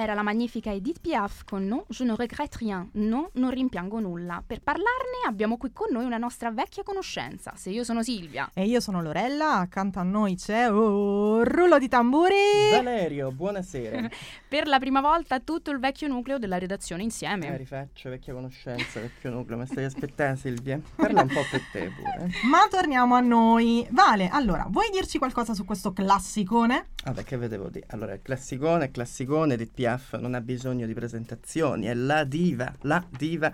Era 0.00 0.14
la 0.14 0.22
magnifica 0.22 0.72
Edith 0.72 1.00
Piaf 1.00 1.44
con 1.44 1.66
No, 1.66 1.84
je 1.88 2.04
ne 2.04 2.16
regrette 2.16 2.56
rien, 2.58 2.88
no, 2.92 3.30
non 3.34 3.50
rimpiango 3.50 4.00
nulla. 4.00 4.42
Per 4.44 4.62
parlarne 4.62 5.26
abbiamo 5.26 5.58
qui 5.58 5.70
con 5.72 5.88
noi 5.92 6.04
una 6.04 6.16
nostra 6.16 6.50
vecchia 6.50 6.82
conoscenza. 6.82 7.52
Se 7.54 7.70
io 7.70 7.84
sono 7.84 8.02
Silvia. 8.02 8.50
E 8.54 8.64
io 8.64 8.80
sono 8.80 9.02
Lorella, 9.02 9.56
accanto 9.56 9.98
a 9.98 10.02
noi 10.02 10.36
c'è 10.36 10.68
un 10.68 11.44
rullo 11.44 11.78
di 11.78 11.88
tamburi. 11.88 12.70
Valerio, 12.70 13.30
buonasera. 13.30 14.08
per 14.48 14.66
la 14.66 14.78
prima 14.78 15.00
volta 15.00 15.38
tutto 15.40 15.70
il 15.70 15.78
vecchio 15.78 16.08
nucleo 16.08 16.38
della 16.38 16.58
redazione 16.58 17.02
insieme. 17.02 17.48
Eh, 17.48 17.56
rifaccio, 17.58 18.08
vecchia 18.08 18.32
conoscenza, 18.32 19.00
vecchio 19.00 19.30
nucleo. 19.30 19.58
Mi 19.58 19.66
stai 19.66 19.84
aspettando 19.84 20.38
Silvia? 20.40 20.80
Parla 20.96 21.22
un 21.22 21.28
po' 21.28 21.42
per 21.50 21.60
te 21.72 21.92
pure. 21.94 22.30
Ma 22.50 22.66
torniamo 22.70 23.14
a 23.14 23.20
noi. 23.20 23.86
Vale, 23.90 24.28
allora, 24.28 24.66
vuoi 24.68 24.88
dirci 24.90 25.18
qualcosa 25.18 25.52
su 25.52 25.64
questo 25.64 25.92
classicone? 25.92 26.88
Vabbè, 27.02 27.24
che 27.24 27.36
vedevo 27.38 27.68
dire? 27.70 27.86
Allora, 27.88 28.12
il 28.12 28.20
classicone, 28.22 28.90
classicone 28.90 29.56
di 29.56 29.66
Piaf 29.66 30.10
Piaf 30.10 30.20
non 30.20 30.34
ha 30.34 30.40
bisogno 30.40 30.86
di 30.86 30.92
presentazioni, 30.92 31.86
è 31.86 31.94
la 31.94 32.24
diva, 32.24 32.72
la 32.82 33.02
diva 33.08 33.50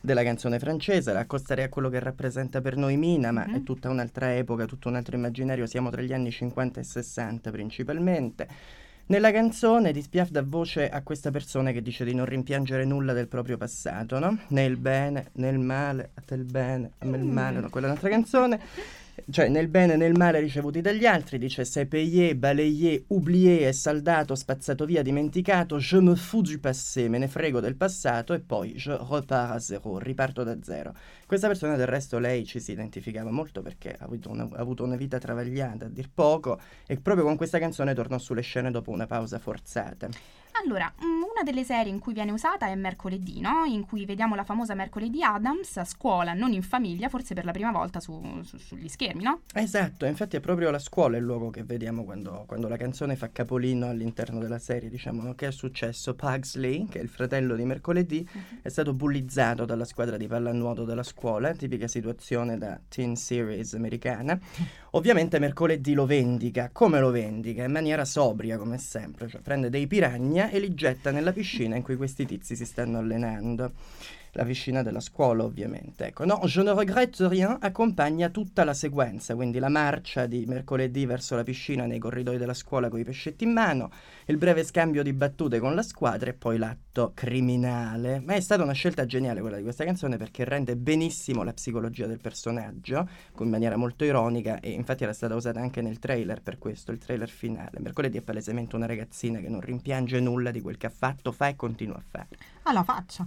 della 0.00 0.22
canzone 0.22 0.58
francese, 0.58 1.12
la 1.12 1.20
accosterei 1.20 1.64
a 1.64 1.68
quello 1.68 1.88
che 1.88 2.00
rappresenta 2.00 2.60
per 2.60 2.76
noi 2.76 2.96
Mina, 2.96 3.30
ma 3.30 3.44
mm-hmm. 3.46 3.56
è 3.56 3.62
tutta 3.62 3.88
un'altra 3.88 4.34
epoca, 4.34 4.66
tutto 4.66 4.88
un 4.88 4.96
altro 4.96 5.16
immaginario, 5.16 5.66
siamo 5.66 5.90
tra 5.90 6.02
gli 6.02 6.12
anni 6.12 6.30
50 6.30 6.80
e 6.80 6.82
60 6.82 7.50
principalmente. 7.50 8.48
Nella 9.06 9.32
canzone 9.32 9.92
di 9.92 10.02
Spiaf 10.02 10.28
dà 10.30 10.42
voce 10.42 10.88
a 10.88 11.02
questa 11.02 11.30
persona 11.30 11.70
che 11.72 11.80
dice 11.80 12.04
di 12.04 12.14
non 12.14 12.26
rimpiangere 12.26 12.84
nulla 12.84 13.14
del 13.14 13.26
proprio 13.26 13.56
passato, 13.56 14.18
no? 14.18 14.38
Né 14.48 14.64
il 14.64 14.76
bene, 14.76 15.30
né 15.34 15.48
il 15.48 15.58
male, 15.58 16.10
a 16.14 16.20
te 16.20 16.34
il 16.34 16.44
bene, 16.44 16.90
a 16.98 17.06
me 17.06 17.16
il 17.16 17.24
male, 17.24 17.60
no? 17.60 17.70
quella 17.70 17.86
è 17.86 17.90
un'altra 17.90 18.10
canzone 18.10 18.60
cioè 19.30 19.48
nel 19.48 19.68
bene 19.68 19.94
e 19.94 19.96
nel 19.96 20.16
male 20.16 20.40
ricevuti 20.40 20.80
dagli 20.80 21.06
altri, 21.06 21.38
dice 21.38 21.64
c'est 21.64 21.86
payé, 21.86 22.34
balayé, 22.34 23.04
oublié, 23.08 23.68
è 23.68 23.72
saldato, 23.72 24.34
spazzato 24.34 24.84
via, 24.84 25.02
dimenticato, 25.02 25.78
je 25.78 26.00
me 26.00 26.16
fous 26.16 26.42
du 26.42 26.58
passé, 26.58 27.08
me 27.08 27.18
ne 27.18 27.28
frego 27.28 27.60
del 27.60 27.76
passato 27.76 28.34
e 28.34 28.40
poi 28.40 28.74
je 28.76 28.92
repars 28.92 29.52
à 29.52 29.58
zéro, 29.58 29.98
riparto 29.98 30.42
da 30.44 30.56
zero. 30.62 30.94
Questa 31.28 31.46
persona 31.46 31.76
del 31.76 31.86
resto 31.86 32.18
lei 32.18 32.46
ci 32.46 32.58
si 32.58 32.72
identificava 32.72 33.30
molto 33.30 33.60
perché 33.60 33.92
ha 33.92 34.06
avuto 34.06 34.30
una, 34.30 34.48
ha 34.50 34.60
avuto 34.60 34.82
una 34.82 34.96
vita 34.96 35.18
travagliata 35.18 35.84
a 35.84 35.88
dir 35.90 36.08
poco 36.08 36.58
e 36.86 36.96
proprio 36.96 37.26
con 37.26 37.36
questa 37.36 37.58
canzone 37.58 37.92
tornò 37.92 38.16
sulle 38.16 38.40
scene 38.40 38.70
dopo 38.70 38.90
una 38.90 39.06
pausa 39.06 39.38
forzata. 39.38 40.08
Allora, 40.64 40.92
mm, 41.04 41.22
una 41.22 41.42
delle 41.44 41.62
serie 41.62 41.92
in 41.92 42.00
cui 42.00 42.12
viene 42.12 42.32
usata 42.32 42.66
è 42.66 42.74
Mercoledì, 42.74 43.40
no? 43.40 43.64
In 43.64 43.86
cui 43.86 44.04
vediamo 44.04 44.34
la 44.34 44.42
famosa 44.42 44.74
Mercoledì 44.74 45.22
Adams 45.22 45.76
a 45.76 45.84
scuola, 45.84 46.32
non 46.32 46.52
in 46.52 46.62
famiglia, 46.62 47.08
forse 47.08 47.34
per 47.34 47.44
la 47.44 47.52
prima 47.52 47.70
volta 47.70 48.00
su, 48.00 48.40
su, 48.42 48.56
sugli 48.58 48.88
schermi, 48.88 49.22
no? 49.22 49.42
Esatto, 49.54 50.04
infatti 50.04 50.36
è 50.36 50.40
proprio 50.40 50.70
la 50.70 50.80
scuola 50.80 51.16
il 51.16 51.22
luogo 51.22 51.50
che 51.50 51.62
vediamo 51.62 52.04
quando, 52.04 52.44
quando 52.46 52.66
la 52.66 52.76
canzone 52.76 53.14
fa 53.14 53.30
capolino 53.30 53.86
all'interno 53.86 54.40
della 54.40 54.58
serie. 54.58 54.88
Diciamo 54.88 55.34
che 55.34 55.46
è 55.46 55.52
successo? 55.52 56.14
Pugsley, 56.14 56.86
che 56.86 56.98
è 56.98 57.02
il 57.02 57.08
fratello 57.08 57.54
di 57.54 57.64
Mercoledì, 57.64 58.28
uh-huh. 58.30 58.62
è 58.62 58.68
stato 58.68 58.94
bullizzato 58.94 59.64
dalla 59.64 59.84
squadra 59.84 60.16
di 60.16 60.26
pallanuoto 60.26 60.84
della 60.84 61.04
scuola, 61.04 61.17
tipica 61.56 61.88
situazione 61.88 62.56
da 62.56 62.80
teen 62.88 63.16
series 63.16 63.74
americana. 63.74 64.38
Ovviamente 64.92 65.38
Mercoledì 65.38 65.92
lo 65.94 66.06
vendica. 66.06 66.70
Come 66.72 67.00
lo 67.00 67.10
vendica? 67.10 67.64
In 67.64 67.72
maniera 67.72 68.04
sobria, 68.04 68.56
come 68.56 68.78
sempre, 68.78 69.28
cioè 69.28 69.40
prende 69.40 69.68
dei 69.68 69.86
piragna 69.86 70.48
e 70.50 70.58
li 70.58 70.74
getta 70.74 71.10
nella 71.10 71.32
piscina 71.32 71.76
in 71.76 71.82
cui 71.82 71.96
questi 71.96 72.24
tizi 72.24 72.56
si 72.56 72.64
stanno 72.64 72.98
allenando 72.98 73.72
la 74.32 74.44
vicina 74.44 74.82
della 74.82 75.00
scuola 75.00 75.44
ovviamente. 75.44 76.06
Ecco, 76.06 76.24
no, 76.24 76.40
Je 76.44 76.62
ne 76.62 76.74
regrette 76.74 77.28
rien 77.28 77.56
accompagna 77.60 78.28
tutta 78.28 78.64
la 78.64 78.74
sequenza, 78.74 79.34
quindi 79.34 79.58
la 79.58 79.68
marcia 79.68 80.26
di 80.26 80.44
mercoledì 80.46 81.06
verso 81.06 81.36
la 81.36 81.42
piscina 81.42 81.86
nei 81.86 81.98
corridoi 81.98 82.38
della 82.38 82.54
scuola 82.54 82.88
con 82.88 82.98
i 82.98 83.04
pescetti 83.04 83.44
in 83.44 83.52
mano, 83.52 83.90
il 84.26 84.36
breve 84.36 84.64
scambio 84.64 85.02
di 85.02 85.12
battute 85.12 85.58
con 85.58 85.74
la 85.74 85.82
squadra 85.82 86.30
e 86.30 86.34
poi 86.34 86.58
l'atto 86.58 87.12
criminale. 87.14 88.20
Ma 88.20 88.34
è 88.34 88.40
stata 88.40 88.62
una 88.62 88.72
scelta 88.72 89.06
geniale 89.06 89.40
quella 89.40 89.56
di 89.56 89.62
questa 89.62 89.84
canzone 89.84 90.16
perché 90.16 90.44
rende 90.44 90.76
benissimo 90.76 91.42
la 91.42 91.52
psicologia 91.52 92.06
del 92.06 92.20
personaggio, 92.20 93.08
in 93.38 93.48
maniera 93.48 93.76
molto 93.76 94.04
ironica 94.04 94.60
e 94.60 94.70
infatti 94.70 95.04
era 95.04 95.12
stata 95.12 95.34
usata 95.34 95.60
anche 95.60 95.80
nel 95.80 95.98
trailer 95.98 96.42
per 96.42 96.58
questo, 96.58 96.92
il 96.92 96.98
trailer 96.98 97.28
finale. 97.28 97.78
Mercoledì 97.80 98.18
è 98.18 98.22
palesemente 98.22 98.76
una 98.76 98.86
ragazzina 98.86 99.38
che 99.40 99.48
non 99.48 99.60
rimpiange 99.60 100.20
nulla 100.20 100.50
di 100.50 100.60
quel 100.60 100.76
che 100.76 100.86
ha 100.86 100.90
fatto, 100.90 101.32
fa 101.32 101.48
e 101.48 101.56
continua 101.56 101.96
a 101.96 102.02
fare. 102.08 102.28
Alla 102.62 102.82
faccia. 102.82 103.26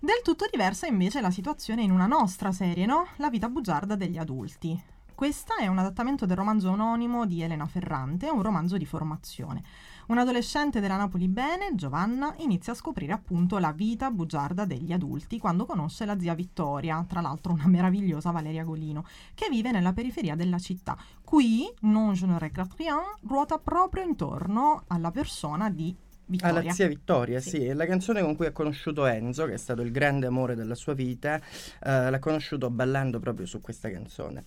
Del 0.00 0.20
tutto 0.22 0.46
diversa 0.48 0.86
invece 0.86 1.20
la 1.20 1.32
situazione 1.32 1.82
in 1.82 1.90
una 1.90 2.06
nostra 2.06 2.52
serie, 2.52 2.86
no? 2.86 3.08
La 3.16 3.30
vita 3.30 3.48
bugiarda 3.48 3.96
degli 3.96 4.16
adulti. 4.16 4.80
Questa 5.12 5.56
è 5.56 5.66
un 5.66 5.78
adattamento 5.78 6.24
del 6.24 6.36
romanzo 6.36 6.70
anonimo 6.70 7.26
di 7.26 7.42
Elena 7.42 7.66
Ferrante, 7.66 8.28
un 8.28 8.42
romanzo 8.42 8.76
di 8.76 8.86
formazione. 8.86 9.64
Un 10.06 10.18
adolescente 10.18 10.78
della 10.78 10.94
Napoli 10.94 11.26
bene, 11.26 11.74
Giovanna, 11.74 12.32
inizia 12.38 12.74
a 12.74 12.76
scoprire 12.76 13.12
appunto 13.12 13.58
la 13.58 13.72
vita 13.72 14.12
bugiarda 14.12 14.64
degli 14.64 14.92
adulti 14.92 15.40
quando 15.40 15.66
conosce 15.66 16.04
la 16.04 16.16
zia 16.16 16.34
Vittoria, 16.34 17.04
tra 17.08 17.20
l'altro 17.20 17.52
una 17.54 17.66
meravigliosa 17.66 18.30
Valeria 18.30 18.62
Golino, 18.62 19.04
che 19.34 19.48
vive 19.50 19.72
nella 19.72 19.92
periferia 19.92 20.36
della 20.36 20.60
città. 20.60 20.96
Qui, 21.24 21.68
non 21.80 22.12
je 22.12 22.26
ne 22.26 22.38
regrette 22.38 22.76
rien, 22.76 23.00
ruota 23.26 23.58
proprio 23.58 24.04
intorno 24.04 24.84
alla 24.86 25.10
persona 25.10 25.68
di 25.68 25.92
Vittoria. 26.28 26.60
Alla 26.60 26.72
zia 26.72 26.86
Vittoria, 26.86 27.40
sì. 27.40 27.50
sì. 27.50 27.64
È 27.64 27.74
la 27.74 27.86
canzone 27.86 28.22
con 28.22 28.36
cui 28.36 28.46
ha 28.46 28.52
conosciuto 28.52 29.06
Enzo, 29.06 29.46
che 29.46 29.54
è 29.54 29.58
stato 29.58 29.82
il 29.82 29.90
grande 29.90 30.26
amore 30.26 30.54
della 30.54 30.74
sua 30.74 30.94
vita. 30.94 31.36
Uh, 31.36 32.10
l'ha 32.10 32.18
conosciuto 32.18 32.70
ballando 32.70 33.18
proprio 33.18 33.46
su 33.46 33.60
questa 33.60 33.90
canzone. 33.90 34.44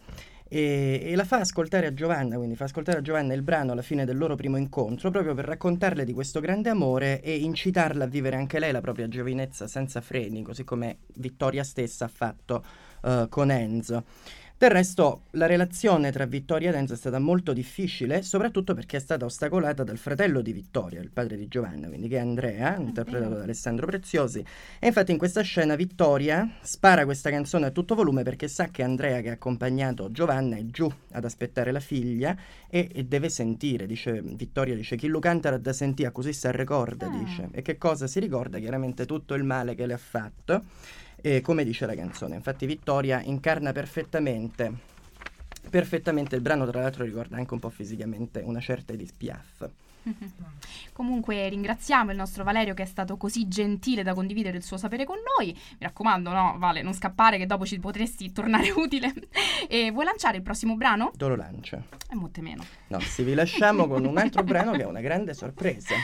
E, 0.53 0.99
e, 1.05 1.15
la 1.15 1.23
fa 1.23 1.37
ascoltare 1.37 1.87
a 1.87 1.93
Giovanna, 1.93 2.35
quindi 2.35 2.57
fa 2.57 2.65
ascoltare 2.65 2.97
a 2.97 3.01
Giovanna 3.01 3.33
il 3.33 3.41
brano 3.41 3.71
alla 3.71 3.81
fine 3.81 4.03
del 4.03 4.17
loro 4.17 4.35
primo 4.35 4.57
incontro, 4.57 5.09
proprio 5.09 5.33
per 5.33 5.45
raccontarle 5.45 6.03
di 6.03 6.11
questo 6.11 6.41
grande 6.41 6.69
amore 6.69 7.21
e 7.21 7.37
incitarla 7.37 8.03
a 8.03 8.07
vivere 8.07 8.35
anche 8.35 8.59
lei 8.59 8.73
la 8.73 8.81
propria 8.81 9.07
giovinezza 9.07 9.67
senza 9.67 10.01
freni, 10.01 10.43
così 10.43 10.65
come 10.65 10.97
Vittoria 11.15 11.63
stessa 11.63 12.03
ha 12.03 12.09
fatto 12.09 12.65
uh, 13.03 13.29
con 13.29 13.49
Enzo. 13.49 14.03
Del 14.61 14.69
resto, 14.69 15.23
la 15.31 15.47
relazione 15.47 16.11
tra 16.11 16.27
Vittoria 16.27 16.69
ed 16.69 16.75
Enzo 16.75 16.93
è 16.93 16.95
stata 16.95 17.17
molto 17.17 17.51
difficile, 17.51 18.21
soprattutto 18.21 18.75
perché 18.75 18.97
è 18.97 18.99
stata 18.99 19.25
ostacolata 19.25 19.83
dal 19.83 19.97
fratello 19.97 20.41
di 20.41 20.53
Vittoria, 20.53 21.01
il 21.01 21.09
padre 21.09 21.35
di 21.35 21.47
Giovanna, 21.47 21.87
quindi 21.87 22.07
che 22.07 22.17
è 22.17 22.19
Andrea, 22.19 22.77
interpretato 22.77 23.33
da 23.37 23.41
Alessandro 23.41 23.87
Preziosi. 23.87 24.45
E 24.77 24.85
infatti 24.85 25.11
in 25.13 25.17
questa 25.17 25.41
scena 25.41 25.73
Vittoria 25.73 26.47
spara 26.61 27.05
questa 27.05 27.31
canzone 27.31 27.65
a 27.65 27.71
tutto 27.71 27.95
volume 27.95 28.21
perché 28.21 28.47
sa 28.47 28.67
che 28.67 28.83
Andrea, 28.83 29.21
che 29.21 29.31
ha 29.31 29.33
accompagnato 29.33 30.11
Giovanna, 30.11 30.57
è 30.57 30.65
giù 30.67 30.87
ad 31.13 31.25
aspettare 31.25 31.71
la 31.71 31.79
figlia 31.79 32.37
e, 32.69 32.87
e 32.93 33.05
deve 33.05 33.29
sentire, 33.29 33.87
dice 33.87 34.21
Vittoria, 34.21 34.75
dice 34.75 34.95
chi 34.95 35.07
lo 35.07 35.17
canta 35.17 35.57
da 35.57 35.73
sentire 35.73 36.11
così 36.11 36.33
si 36.33 36.47
ricorda, 36.51 37.07
ah. 37.07 37.17
dice. 37.17 37.49
E 37.51 37.63
che 37.63 37.79
cosa 37.79 38.05
si 38.05 38.19
ricorda? 38.19 38.59
Chiaramente 38.59 39.07
tutto 39.07 39.33
il 39.33 39.43
male 39.43 39.73
che 39.73 39.87
le 39.87 39.93
ha 39.93 39.97
fatto 39.97 40.65
eh, 41.21 41.41
come 41.41 41.63
dice 41.63 41.85
la 41.85 41.95
canzone. 41.95 42.35
Infatti 42.35 42.65
Vittoria 42.65 43.21
incarna 43.21 43.71
perfettamente 43.71 44.89
perfettamente 45.69 46.35
il 46.35 46.41
brano, 46.41 46.67
tra 46.69 46.81
l'altro 46.81 47.03
ricorda 47.03 47.37
anche 47.37 47.53
un 47.53 47.59
po' 47.59 47.69
fisicamente 47.69 48.41
una 48.43 48.59
certa 48.59 48.93
Edith 48.93 49.13
Piaf. 49.15 49.69
Comunque 50.93 51.47
ringraziamo 51.49 52.11
il 52.11 52.17
nostro 52.17 52.43
Valerio 52.43 52.73
che 52.73 52.83
è 52.83 52.87
stato 52.87 53.17
così 53.17 53.47
gentile 53.47 54.03
da 54.03 54.13
condividere 54.13 54.57
il 54.57 54.63
suo 54.63 54.77
sapere 54.77 55.05
con 55.05 55.17
noi. 55.37 55.53
Mi 55.53 55.77
raccomando, 55.79 56.31
no, 56.31 56.55
Vale, 56.57 56.81
non 56.81 56.93
scappare 56.93 57.37
che 57.37 57.45
dopo 57.45 57.65
ci 57.65 57.79
potresti 57.79 58.31
tornare 58.31 58.71
utile. 58.75 59.13
E 59.67 59.91
vuoi 59.91 60.05
lanciare 60.05 60.37
il 60.37 60.43
prossimo 60.43 60.75
brano? 60.75 61.11
Dove 61.15 61.35
lo 61.35 61.41
lancia? 61.41 61.81
E 62.09 62.15
molte 62.15 62.41
meno. 62.41 62.63
No, 62.87 62.99
sì, 62.99 63.23
vi 63.23 63.33
lasciamo 63.33 63.87
con 63.87 64.05
un 64.05 64.17
altro 64.17 64.41
brano 64.43 64.71
che 64.71 64.81
è 64.81 64.85
una 64.85 65.01
grande 65.01 65.33
sorpresa. 65.33 65.95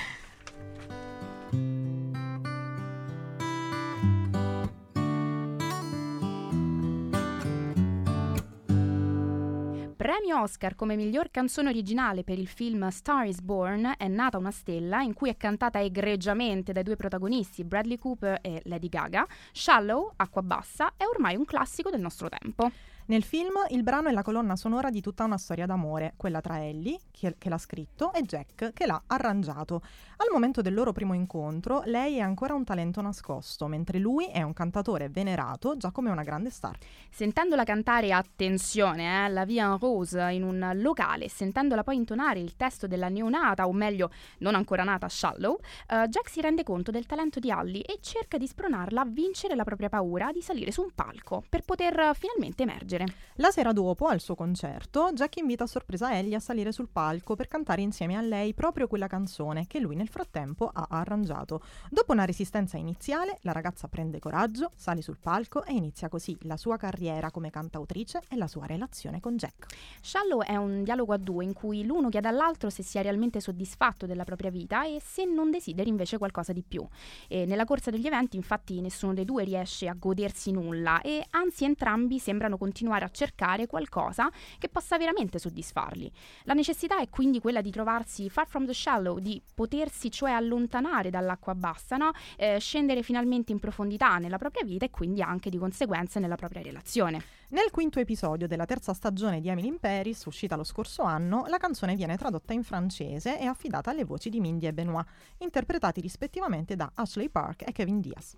Premio 9.97 10.39
Oscar 10.39 10.75
come 10.75 10.95
miglior 10.95 11.31
canzone 11.31 11.69
originale 11.69 12.23
per 12.23 12.37
il 12.37 12.47
film 12.47 12.87
Star 12.89 13.25
is 13.25 13.41
Born 13.41 13.95
è 13.97 14.07
nata 14.07 14.37
una 14.37 14.51
stella 14.51 15.01
in 15.01 15.13
cui 15.13 15.29
è 15.29 15.35
cantata 15.35 15.81
egregiamente 15.81 16.71
dai 16.71 16.83
due 16.83 16.95
protagonisti 16.95 17.63
Bradley 17.63 17.97
Cooper 17.97 18.37
e 18.41 18.61
Lady 18.65 18.89
Gaga. 18.89 19.25
Shallow, 19.51 20.13
Acqua 20.15 20.43
Bassa, 20.43 20.93
è 20.95 21.03
ormai 21.03 21.35
un 21.35 21.45
classico 21.45 21.89
del 21.89 21.99
nostro 21.99 22.29
tempo. 22.29 22.71
Nel 23.09 23.23
film 23.23 23.53
il 23.69 23.83
brano 23.83 24.09
è 24.09 24.11
la 24.11 24.21
colonna 24.21 24.57
sonora 24.57 24.89
di 24.89 24.99
tutta 24.99 25.23
una 25.23 25.37
storia 25.37 25.65
d'amore, 25.65 26.15
quella 26.17 26.41
tra 26.41 26.61
Ellie, 26.61 26.99
che, 27.09 27.35
che 27.37 27.47
l'ha 27.47 27.57
scritto, 27.57 28.11
e 28.11 28.23
Jack, 28.23 28.73
che 28.73 28.85
l'ha 28.85 29.01
arrangiato. 29.07 29.81
Al 30.17 30.27
momento 30.29 30.61
del 30.61 30.73
loro 30.73 30.91
primo 30.91 31.13
incontro, 31.13 31.83
lei 31.85 32.17
è 32.17 32.19
ancora 32.19 32.53
un 32.53 32.65
talento 32.65 32.99
nascosto, 32.99 33.67
mentre 33.67 33.99
lui 33.99 34.25
è 34.25 34.41
un 34.41 34.51
cantatore 34.51 35.07
venerato 35.07 35.77
già 35.77 35.91
come 35.91 36.09
una 36.09 36.23
grande 36.23 36.49
star. 36.49 36.77
Sentendola 37.09 37.63
cantare, 37.63 38.11
attenzione, 38.11 39.25
eh, 39.25 39.29
La 39.29 39.45
Vie 39.45 39.61
en 39.61 39.77
Rose 39.77 40.19
in 40.33 40.43
un 40.43 40.71
locale, 40.73 41.29
sentendola 41.29 41.85
poi 41.85 41.95
intonare 41.95 42.41
il 42.41 42.57
testo 42.57 42.87
della 42.87 43.07
neonata, 43.07 43.67
o 43.67 43.71
meglio, 43.71 44.11
non 44.39 44.53
ancora 44.53 44.83
nata, 44.83 45.07
Shallow, 45.07 45.59
eh, 45.87 46.09
Jack 46.09 46.27
si 46.27 46.41
rende 46.41 46.63
conto 46.63 46.91
del 46.91 47.05
talento 47.05 47.39
di 47.39 47.51
Allie 47.51 47.83
e 47.83 47.99
cerca 48.01 48.37
di 48.37 48.47
spronarla 48.47 48.99
a 48.99 49.05
vincere 49.05 49.55
la 49.55 49.63
propria 49.63 49.87
paura 49.87 50.33
di 50.33 50.41
salire 50.41 50.73
su 50.73 50.81
un 50.81 50.89
palco 50.93 51.41
per 51.47 51.61
poter 51.61 51.97
eh, 51.97 52.13
finalmente 52.13 52.63
emergere. 52.63 52.96
La 53.35 53.51
sera 53.51 53.71
dopo, 53.71 54.07
al 54.07 54.19
suo 54.19 54.33
concerto, 54.33 55.11
Jack 55.13 55.37
invita 55.37 55.65
a 55.65 55.67
sorpresa 55.67 56.17
Ellie 56.17 56.35
a 56.35 56.39
salire 56.39 56.71
sul 56.71 56.89
palco 56.91 57.35
per 57.35 57.47
cantare 57.47 57.81
insieme 57.81 58.15
a 58.15 58.21
lei 58.21 58.55
proprio 58.55 58.87
quella 58.87 59.05
canzone 59.05 59.67
che 59.67 59.79
lui 59.79 59.95
nel 59.95 60.07
frattempo 60.07 60.71
ha 60.73 60.87
arrangiato. 60.89 61.61
Dopo 61.89 62.13
una 62.13 62.25
resistenza 62.25 62.77
iniziale, 62.77 63.37
la 63.41 63.51
ragazza 63.51 63.87
prende 63.87 64.17
coraggio, 64.17 64.71
sale 64.75 65.03
sul 65.03 65.17
palco 65.21 65.63
e 65.63 65.73
inizia 65.73 66.09
così 66.09 66.35
la 66.41 66.57
sua 66.57 66.77
carriera 66.77 67.29
come 67.29 67.51
cantautrice 67.51 68.21
e 68.27 68.35
la 68.35 68.47
sua 68.47 68.65
relazione 68.65 69.19
con 69.19 69.35
Jack. 69.37 69.67
Shallow 70.01 70.41
è 70.41 70.55
un 70.55 70.83
dialogo 70.83 71.13
a 71.13 71.17
due 71.17 71.43
in 71.43 71.53
cui 71.53 71.85
l'uno 71.85 72.09
chiede 72.09 72.27
all'altro 72.27 72.71
se 72.71 72.81
sia 72.81 73.01
realmente 73.01 73.39
soddisfatto 73.39 74.07
della 74.07 74.23
propria 74.23 74.49
vita 74.49 74.85
e 74.85 74.99
se 75.03 75.25
non 75.25 75.51
desideri 75.51 75.89
invece 75.89 76.17
qualcosa 76.17 76.53
di 76.53 76.63
più. 76.67 76.83
E 77.27 77.45
nella 77.45 77.65
corsa 77.65 77.91
degli 77.91 78.07
eventi, 78.07 78.35
infatti, 78.35 78.81
nessuno 78.81 79.13
dei 79.13 79.25
due 79.25 79.43
riesce 79.43 79.87
a 79.87 79.93
godersi 79.93 80.51
nulla 80.51 81.01
e 81.01 81.23
anzi 81.31 81.65
entrambi 81.65 82.17
sembrano 82.17 82.57
continuare 82.57 82.85
a 82.95 83.09
cercare 83.09 83.67
qualcosa 83.67 84.29
che 84.57 84.69
possa 84.69 84.97
veramente 84.97 85.39
soddisfarli. 85.39 86.11
La 86.43 86.53
necessità 86.53 86.99
è 86.99 87.09
quindi 87.09 87.39
quella 87.39 87.61
di 87.61 87.71
trovarsi 87.71 88.29
far 88.29 88.47
from 88.47 88.65
the 88.65 88.73
shallow, 88.73 89.19
di 89.19 89.41
potersi 89.53 90.09
cioè 90.11 90.31
allontanare 90.31 91.09
dall'acqua 91.09 91.55
bassa, 91.55 91.97
no? 91.97 92.11
eh, 92.37 92.59
scendere 92.59 93.03
finalmente 93.03 93.51
in 93.51 93.59
profondità 93.59 94.17
nella 94.17 94.37
propria 94.37 94.63
vita 94.63 94.85
e 94.85 94.89
quindi 94.89 95.21
anche 95.21 95.49
di 95.49 95.57
conseguenza 95.57 96.19
nella 96.19 96.35
propria 96.35 96.61
relazione. 96.61 97.21
Nel 97.49 97.71
quinto 97.71 97.99
episodio 97.99 98.45
della 98.45 98.65
terza 98.65 98.93
stagione 98.93 99.39
di 99.39 99.47
Emily 99.47 99.67
in 99.67 99.79
Paris, 99.79 100.25
uscita 100.25 100.57
lo 100.57 100.65
scorso 100.65 101.03
anno, 101.03 101.45
la 101.47 101.57
canzone 101.57 101.95
viene 101.95 102.17
tradotta 102.17 102.51
in 102.51 102.63
francese 102.63 103.39
e 103.39 103.45
affidata 103.45 103.91
alle 103.91 104.03
voci 104.03 104.29
di 104.29 104.41
Mindy 104.41 104.67
e 104.67 104.73
Benoit, 104.73 105.07
interpretati 105.37 106.01
rispettivamente 106.01 106.75
da 106.75 106.91
Ashley 106.93 107.29
Park 107.29 107.65
e 107.65 107.71
Kevin 107.71 108.01
Diaz. 108.01 108.35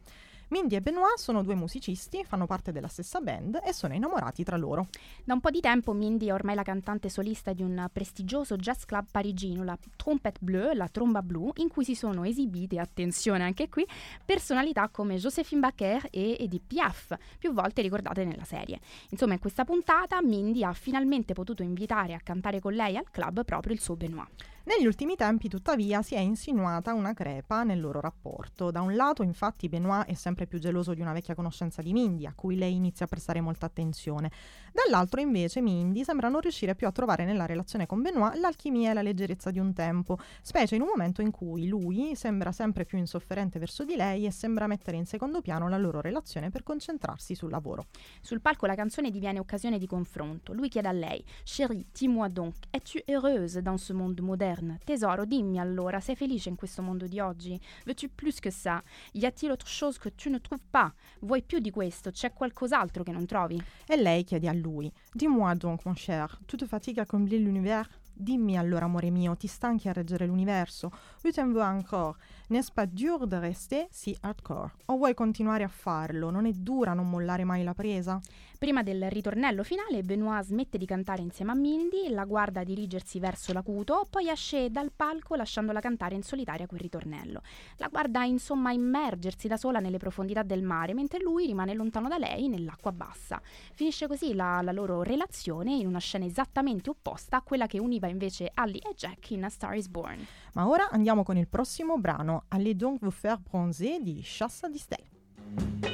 Mindy 0.50 0.76
e 0.76 0.82
Benoit 0.82 1.18
sono 1.18 1.44
due 1.44 1.54
musicisti, 1.54 2.24
fanno 2.24 2.48
parte 2.48 2.72
della 2.72 2.88
stessa 2.88 3.20
band 3.20 3.60
e 3.64 3.72
sono 3.72 3.94
innamorati 3.94 4.44
tra 4.44 4.58
loro. 4.58 4.88
Da 5.24 5.36
un 5.36 5.42
po' 5.42 5.52
di 5.52 5.60
tempo 5.60 5.94
Mindy 5.94 6.26
è 6.28 6.34
ormai 6.34 6.56
la 6.56 6.64
cantante 6.64 7.08
solista 7.08 7.54
di 7.54 7.62
un 7.62 7.88
prestigioso 7.94 8.56
jazz 8.56 8.84
club 8.86 9.06
parigino, 9.12 9.64
la 9.64 9.78
Trompette 9.96 10.40
Bleue, 10.42 10.74
la 10.74 10.88
Tromba 10.88 11.22
Blu, 11.22 11.52
in 11.58 11.68
cui 11.68 11.84
si 11.84 11.94
sono 11.94 12.24
esibite, 12.24 12.80
attenzione 12.80 13.44
anche 13.44 13.70
qui, 13.70 13.86
personalità 14.26 14.90
come 14.90 15.18
Josephine 15.18 15.62
Baker 15.62 16.08
e 16.10 16.38
Edith 16.40 16.64
Piaf, 16.66 17.16
più 17.38 17.54
volte 17.54 17.84
ricordate 17.84 18.26
nella 18.26 18.44
serie. 18.44 18.80
Insomma, 19.12 19.34
in 19.34 19.40
questa 19.40 19.66
puntata 19.66 20.20
Mindy 20.24 20.64
ha 20.64 20.74
finalmente 20.74 21.34
potuto 21.34 21.62
invitare 21.62 22.16
a 22.16 22.20
cantare 22.24 22.60
con 22.60 22.74
lei 22.74 22.98
al 22.98 23.12
club 23.12 23.46
proprio 23.46 23.74
il 23.74 23.80
suo 23.80 23.96
Benoit. 23.96 24.30
Negli 24.70 24.86
ultimi 24.86 25.16
tempi, 25.16 25.50
tuttavia, 25.50 26.04
si 26.04 26.14
è 26.14 26.20
insinuata 26.20 26.94
una 26.94 27.16
crepa 27.16 27.64
nel 27.64 27.80
loro 27.80 28.00
rapporto. 28.00 28.70
Da 28.70 28.82
un 28.82 28.96
lato, 28.96 29.24
infatti, 29.24 29.68
Benoit 29.68 30.06
è 30.06 30.14
sempre 30.14 30.46
più 30.46 30.60
geloso 30.60 30.94
di 30.94 31.02
una 31.02 31.12
vecchia 31.12 31.34
conoscenza 31.34 31.82
di 31.82 31.92
Mindy, 31.92 32.28
a 32.28 32.34
cui 32.36 32.56
lei 32.56 32.76
inizia 32.76 33.06
a 33.06 33.08
prestare 33.08 33.42
molta 33.42 33.66
attenzione. 33.66 34.30
Dall'altro, 34.72 35.22
invece, 35.22 35.60
Mindy 35.60 36.04
sembra 36.04 36.30
non 36.30 36.42
riuscire 36.42 36.76
più 36.76 36.86
a 36.86 36.92
trovare 36.92 37.26
nella 37.26 37.48
relazione 37.48 37.88
con 37.88 38.04
Benoit 38.04 38.36
l'alchimia 38.36 38.92
e 38.92 38.94
la 38.94 39.02
leggerezza 39.02 39.50
di 39.50 39.58
un 39.58 39.74
tempo, 39.74 40.20
specie 40.44 40.76
in 40.76 40.82
un 40.82 40.90
momento 40.90 41.24
in 41.24 41.32
cui 41.32 41.68
lui 41.68 42.14
sembra 42.14 42.52
sempre 42.52 42.86
più 42.86 43.00
insofferente 43.00 43.58
verso 43.58 43.84
di 43.84 43.96
lei 43.96 44.28
e 44.28 44.32
sembra 44.32 44.68
mettere 44.68 44.98
in 44.98 45.08
secondo 45.08 45.42
piano 45.42 45.68
la 45.68 45.80
loro 45.80 46.00
relazione 46.00 46.52
per 46.52 46.62
concentrarsi 46.62 47.34
sul 47.34 47.50
lavoro. 47.50 47.88
Sul 48.22 48.40
palco 48.40 48.68
la 48.68 48.76
canzone 48.76 49.10
diviene 49.10 49.40
occasione 49.40 49.80
di 49.80 49.88
confronto. 49.88 50.54
Lui 50.54 50.70
chiede 50.70 50.90
a 50.90 50.92
lei: 50.92 51.26
Chérie, 51.44 51.88
dis-moi 51.92 52.30
donc, 52.30 52.54
es-tu 52.70 53.00
heureuse 53.08 53.64
dans 53.64 53.84
ce 53.84 53.94
monde 53.94 54.22
moderne? 54.22 54.58
Tesoro, 54.84 55.26
dimmi 55.26 55.60
allora, 55.60 56.00
sei 56.00 56.16
felice 56.16 56.50
in 56.50 56.56
questo 56.56 56.82
mondo 56.82 57.08
di 57.08 57.20
oggi? 57.20 57.60
Veux-tu 57.86 58.10
plus 58.14 58.40
que 58.40 58.52
ça? 58.52 58.84
Y 59.14 59.26
a-t-il 59.26 59.52
autre 59.52 59.68
chose 59.68 60.00
que 60.00 60.14
tu 60.16 60.30
ne 60.30 60.40
trouves 60.40 60.64
pas? 60.70 60.92
Vuoi 61.22 61.42
più 61.42 61.60
di 61.60 61.72
questo? 61.72 62.12
C'è 62.12 62.34
qualcos'altro 62.34 63.04
che 63.04 63.12
non 63.12 63.26
trovi? 63.26 63.62
E 63.88 63.96
lei 63.96 64.24
chiede 64.24 64.48
a 64.48 64.54
lui: 64.54 64.92
Dis-moi 65.14 65.56
donc, 65.56 65.86
mon 65.86 65.96
cher, 65.96 66.38
tu 66.46 66.56
te 66.56 66.66
fatigues 66.66 67.02
à 67.02 67.06
combler 67.06 67.40
l'univers? 67.40 67.90
Dimmi 68.22 68.58
allora, 68.58 68.84
amore 68.84 69.10
mio, 69.12 69.38
ti 69.38 69.48
stanchi 69.48 69.88
a 69.88 69.94
reggere 69.94 70.26
l'universo? 70.26 70.92
Où 71.24 71.32
t'en 71.32 71.54
veux 71.54 71.64
encore? 71.64 72.18
N'est-ce 72.50 72.70
pas 72.70 72.86
dur 72.86 73.26
de 73.26 73.40
rester 73.40 73.88
si 73.92 74.14
hardcore? 74.20 74.74
O 74.88 74.98
vuoi 74.98 75.14
continuare 75.14 75.64
a 75.64 75.70
farlo? 75.70 76.30
Non 76.30 76.46
è 76.46 76.52
dura 76.52 76.94
non 76.94 77.10
mollare 77.10 77.46
mai 77.46 77.64
la 77.64 77.74
presa? 77.74 78.20
Prima 78.60 78.84
del 78.84 79.10
ritornello 79.10 79.64
finale, 79.64 80.04
Benoit 80.04 80.44
smette 80.44 80.78
di 80.78 80.86
cantare 80.86 81.22
insieme 81.22 81.52
a 81.52 81.56
Mindy, 81.56 82.10
la 82.10 82.26
guarda 82.26 82.66
dirigersi 82.66 83.18
verso 83.18 83.54
l'acuto, 83.54 84.06
poi 84.10 84.28
esce 84.28 84.70
dal 84.70 84.92
palco 84.94 85.36
lasciandola 85.36 85.80
cantare 85.80 86.16
in 86.16 86.24
solitaria 86.24 86.68
quel 86.68 86.82
ritornello. 86.82 87.42
La 87.78 87.88
guarda 87.88 88.26
insomma 88.26 88.74
immergersi 88.74 89.48
da 89.48 89.56
sola 89.56 89.80
nelle 89.80 89.98
profondità 89.98 90.44
del 90.44 90.62
mare, 90.62 90.94
mentre 90.94 91.22
lui 91.22 91.46
rimane 91.46 91.74
lontano 91.74 92.10
da 92.10 92.18
lei 92.18 92.50
nell'acqua 92.50 92.92
bassa. 92.92 93.42
Finisce 93.74 94.08
così 94.08 94.34
la, 94.34 94.60
la 94.62 94.74
loro 94.74 95.04
relazione 95.04 95.76
in 95.76 95.88
una 95.88 96.00
scena 96.00 96.26
esattamente 96.26 96.90
opposta 96.90 97.38
a 97.38 97.42
quella 97.42 97.66
che 97.66 97.80
univa 97.80 98.08
invece 98.08 98.52
Allie 98.54 98.82
e 98.82 98.94
Jack 98.94 99.32
in 99.32 99.46
A 99.46 99.50
Star 99.50 99.78
is 99.78 99.88
Born. 99.88 100.28
Ma 100.56 100.68
ora 100.68 100.90
andiamo 100.90 101.24
con 101.24 101.38
il 101.38 101.48
prossimo 101.48 101.98
brano, 101.98 102.44
Allez 102.50 102.76
donc 102.76 103.00
vous 103.00 103.16
faire 103.16 103.38
bronzer 103.38 104.02
di 104.02 104.20
Chassa 104.22 104.68
di 104.68 104.78
Stelle. 104.78 105.89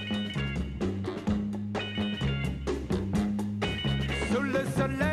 Sous 4.76 4.88
le 4.88 5.05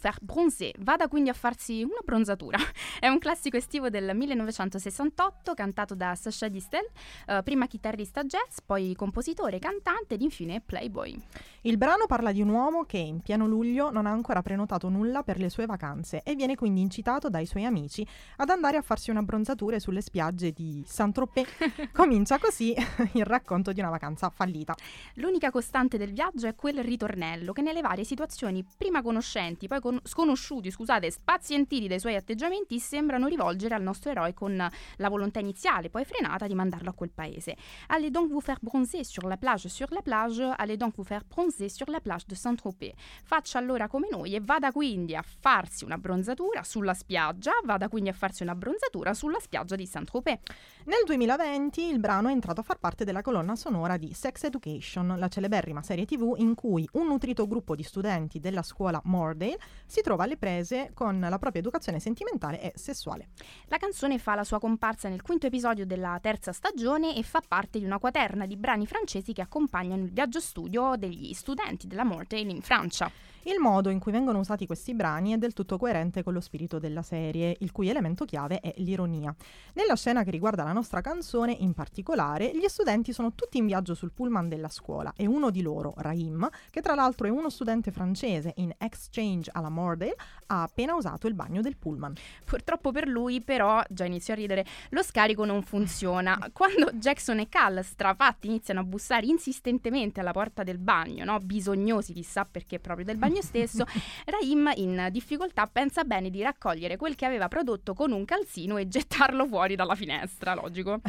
faire 0.00 0.16
bronzer, 0.22 0.72
vada 0.78 1.08
quindi 1.08 1.28
a 1.28 1.34
farsi 1.34 1.82
una 1.82 2.00
bronzatura. 2.02 2.58
È 2.98 3.06
un 3.06 3.18
classico 3.18 3.58
estivo 3.58 3.90
del 3.90 4.16
1968 4.16 5.52
cantato 5.52 5.94
da 5.94 6.14
Sacha 6.14 6.48
Distel, 6.48 6.88
eh, 7.26 7.42
prima 7.44 7.66
chitarrista 7.66 8.24
jazz, 8.24 8.58
poi 8.64 8.94
compositore, 8.96 9.58
cantante 9.58 10.14
ed 10.14 10.22
infine 10.22 10.62
playboy. 10.62 11.20
Il 11.62 11.76
brano 11.76 12.06
parla 12.06 12.32
di 12.32 12.40
un 12.40 12.48
uomo 12.48 12.84
che 12.84 12.96
in 12.96 13.20
pieno 13.20 13.46
luglio 13.46 13.90
non 13.90 14.06
ha 14.06 14.10
ancora 14.10 14.40
prenotato 14.40 14.88
nulla 14.88 15.22
per 15.22 15.38
le 15.38 15.50
sue 15.50 15.66
vacanze 15.66 16.22
e 16.24 16.34
viene 16.34 16.56
quindi 16.56 16.80
incitato 16.80 17.28
dai 17.28 17.44
suoi 17.44 17.66
amici 17.66 18.06
ad 18.36 18.48
andare 18.48 18.78
a 18.78 18.82
farsi 18.82 19.10
una 19.10 19.22
bronzatura 19.22 19.78
sulle 19.78 20.00
spiagge 20.00 20.52
di 20.52 20.82
Saint-Tropez. 20.86 21.48
Comincia 21.92 22.38
così 22.38 22.74
il 23.12 23.26
racconto 23.26 23.72
di 23.72 23.80
una 23.80 23.90
vacanza 23.90 24.30
fallita. 24.30 24.74
L'unica 25.14 25.50
costante 25.50 25.98
del 25.98 26.12
viaggio 26.12 26.46
è 26.46 26.54
quel 26.54 26.82
ritornello 26.82 27.52
che 27.52 27.60
nelle 27.60 27.82
varie 27.82 28.04
situazioni 28.04 28.64
prima 28.76 29.02
conoscenti, 29.02 29.68
poi 29.68 29.80
con- 29.90 30.00
sconosciuti, 30.04 30.70
scusate, 30.70 31.10
spazientiti 31.10 31.88
dai 31.88 31.98
suoi 31.98 32.14
atteggiamenti, 32.14 32.78
sembrano 32.78 33.26
rivolgere 33.26 33.74
al 33.74 33.82
nostro 33.82 34.10
eroe 34.10 34.32
con 34.32 34.56
la 34.96 35.08
volontà 35.08 35.40
iniziale, 35.40 35.90
poi 35.90 36.04
frenata, 36.04 36.46
di 36.46 36.54
mandarlo 36.54 36.90
a 36.90 36.92
quel 36.92 37.10
paese. 37.10 37.56
Allez 37.88 38.10
donc 38.10 38.30
vous 38.30 38.42
faire 38.42 38.58
bronzer 38.60 39.04
sur 39.04 39.26
la 39.26 39.36
plage, 39.36 39.66
sur 39.66 39.88
la 39.90 40.02
plage, 40.02 40.40
allez 40.56 40.76
donc 40.76 40.94
vous 40.94 41.06
faire 41.06 41.24
bronzer 41.26 41.68
sur 41.68 41.90
la 41.90 42.00
plage 42.00 42.26
de 42.26 42.34
Saint-Tropez. 42.34 42.94
Faccia 43.24 43.58
allora 43.58 43.88
come 43.88 44.08
noi 44.10 44.34
e 44.34 44.40
vada 44.40 44.70
quindi 44.70 45.16
a 45.16 45.22
farsi 45.22 45.84
una 45.84 45.98
bronzatura 45.98 46.62
sulla 46.62 46.94
spiaggia, 46.94 47.52
vada 47.64 47.88
quindi 47.88 48.10
a 48.10 48.12
farsi 48.12 48.42
una 48.44 48.54
bronzatura 48.54 49.12
sulla 49.14 49.40
spiaggia 49.40 49.74
di 49.74 49.86
Saint-Tropez. 49.86 50.38
Nel 50.84 51.02
2020 51.04 51.82
il 51.82 51.98
brano 51.98 52.28
è 52.28 52.32
entrato 52.32 52.60
a 52.60 52.64
far 52.64 52.78
parte 52.78 53.04
della 53.04 53.22
colonna 53.22 53.56
sonora 53.56 53.96
di 53.96 54.12
Sex 54.12 54.44
Education, 54.44 55.16
la 55.18 55.28
celeberrima 55.28 55.82
serie 55.82 56.04
tv 56.04 56.34
in 56.36 56.54
cui 56.54 56.88
un 56.92 57.08
nutrito 57.08 57.48
gruppo 57.48 57.74
di 57.74 57.82
studenti 57.82 58.38
della 58.38 58.62
scuola 58.62 59.00
Mordale 59.04 59.58
si 59.86 60.00
trova 60.02 60.24
alle 60.24 60.36
prese 60.36 60.90
con 60.94 61.20
la 61.20 61.38
propria 61.38 61.60
educazione 61.60 62.00
sentimentale 62.00 62.60
e 62.60 62.72
sessuale. 62.76 63.28
La 63.66 63.78
canzone 63.78 64.18
fa 64.18 64.34
la 64.34 64.44
sua 64.44 64.58
comparsa 64.58 65.08
nel 65.08 65.22
quinto 65.22 65.46
episodio 65.46 65.86
della 65.86 66.18
terza 66.20 66.52
stagione 66.52 67.16
e 67.16 67.22
fa 67.22 67.42
parte 67.46 67.78
di 67.78 67.84
una 67.84 67.98
quaterna 67.98 68.46
di 68.46 68.56
brani 68.56 68.86
francesi 68.86 69.32
che 69.32 69.42
accompagnano 69.42 70.04
il 70.04 70.12
viaggio 70.12 70.40
studio 70.40 70.94
degli 70.96 71.32
studenti 71.32 71.86
della 71.86 72.04
Mortail 72.04 72.48
in 72.48 72.62
Francia. 72.62 73.10
Il 73.44 73.58
modo 73.58 73.88
in 73.88 73.98
cui 73.98 74.12
vengono 74.12 74.38
usati 74.38 74.66
questi 74.66 74.94
brani 74.94 75.32
è 75.32 75.38
del 75.38 75.54
tutto 75.54 75.78
coerente 75.78 76.22
con 76.22 76.34
lo 76.34 76.40
spirito 76.40 76.78
della 76.78 77.00
serie, 77.00 77.56
il 77.60 77.72
cui 77.72 77.88
elemento 77.88 78.26
chiave 78.26 78.60
è 78.60 78.74
l'ironia. 78.76 79.34
Nella 79.72 79.96
scena 79.96 80.24
che 80.24 80.30
riguarda 80.30 80.62
la 80.62 80.72
nostra 80.72 81.00
canzone, 81.00 81.52
in 81.52 81.72
particolare, 81.72 82.50
gli 82.54 82.68
studenti 82.68 83.14
sono 83.14 83.32
tutti 83.34 83.56
in 83.56 83.64
viaggio 83.64 83.94
sul 83.94 84.12
pullman 84.12 84.50
della 84.50 84.68
scuola 84.68 85.14
e 85.16 85.26
uno 85.26 85.48
di 85.48 85.62
loro, 85.62 85.94
Rahim, 85.96 86.46
che 86.68 86.82
tra 86.82 86.94
l'altro 86.94 87.26
è 87.28 87.30
uno 87.30 87.48
studente 87.48 87.90
francese 87.90 88.52
in 88.56 88.74
exchange 88.76 89.50
alla 89.54 89.70
Mordale, 89.70 90.16
ha 90.48 90.62
appena 90.62 90.94
usato 90.94 91.26
il 91.26 91.32
bagno 91.32 91.62
del 91.62 91.78
pullman. 91.78 92.12
Purtroppo 92.44 92.92
per 92.92 93.08
lui, 93.08 93.40
però, 93.40 93.82
già 93.88 94.04
inizio 94.04 94.34
a 94.34 94.36
ridere, 94.36 94.66
lo 94.90 95.02
scarico 95.02 95.46
non 95.46 95.62
funziona. 95.62 96.38
Quando 96.52 96.90
Jackson 96.92 97.38
e 97.38 97.48
Cal, 97.48 97.82
strafatti, 97.82 98.48
iniziano 98.48 98.80
a 98.80 98.84
bussare 98.84 99.24
insistentemente 99.24 100.20
alla 100.20 100.32
porta 100.32 100.62
del 100.62 100.78
bagno, 100.78 101.24
no? 101.24 101.38
bisognosi 101.38 102.12
chissà 102.12 102.44
perché 102.44 102.78
proprio 102.78 103.06
del 103.06 103.16
bagno 103.16 103.28
stesso, 103.38 103.84
Rahim, 104.24 104.72
in 104.76 105.08
difficoltà, 105.10 105.66
pensa 105.66 106.02
bene 106.02 106.30
di 106.30 106.42
raccogliere 106.42 106.96
quel 106.96 107.14
che 107.14 107.24
aveva 107.24 107.46
prodotto 107.48 107.94
con 107.94 108.10
un 108.10 108.24
calzino 108.24 108.76
e 108.76 108.88
gettarlo 108.88 109.46
fuori 109.46 109.76
dalla 109.76 109.94
finestra, 109.94 110.54
logico. 110.54 111.00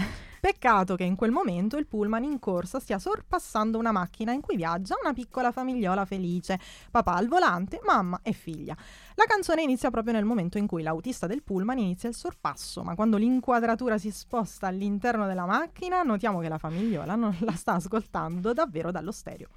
Peccato 0.42 0.96
che 0.96 1.04
in 1.04 1.16
quel 1.16 1.30
momento 1.30 1.78
il 1.78 1.86
pullman 1.86 2.24
in 2.24 2.40
corsa 2.40 2.80
stia 2.80 2.98
sorpassando 2.98 3.78
una 3.78 3.92
macchina 3.92 4.32
in 4.32 4.42
cui 4.42 4.56
viaggia 4.56 4.96
una 5.00 5.14
piccola 5.14 5.52
famigliola 5.52 6.04
felice, 6.04 6.60
papà 6.90 7.14
al 7.14 7.28
volante, 7.28 7.80
mamma 7.86 8.22
e 8.24 8.32
figlia. 8.32 8.76
La 9.14 9.26
canzone 9.28 9.62
inizia 9.62 9.92
proprio 9.92 10.14
nel 10.14 10.26
momento 10.26 10.58
in 10.58 10.66
cui 10.66 10.82
l'autista 10.82 11.28
del 11.28 11.44
pullman 11.44 11.78
inizia 11.78 12.10
il 12.10 12.16
sorpasso, 12.16 12.82
ma 12.82 12.96
quando 12.96 13.18
l'inquadratura 13.18 14.00
si 14.00 14.10
sposta 14.10 14.66
all'interno 14.66 15.28
della 15.28 15.46
macchina 15.46 16.02
notiamo 16.02 16.40
che 16.40 16.50
la 16.50 16.58
famigliola 16.58 17.14
non 17.14 17.38
la 17.42 17.52
sta 17.52 17.74
ascoltando 17.74 18.52
davvero 18.52 18.90
dallo 18.90 19.12
stereo. 19.12 19.50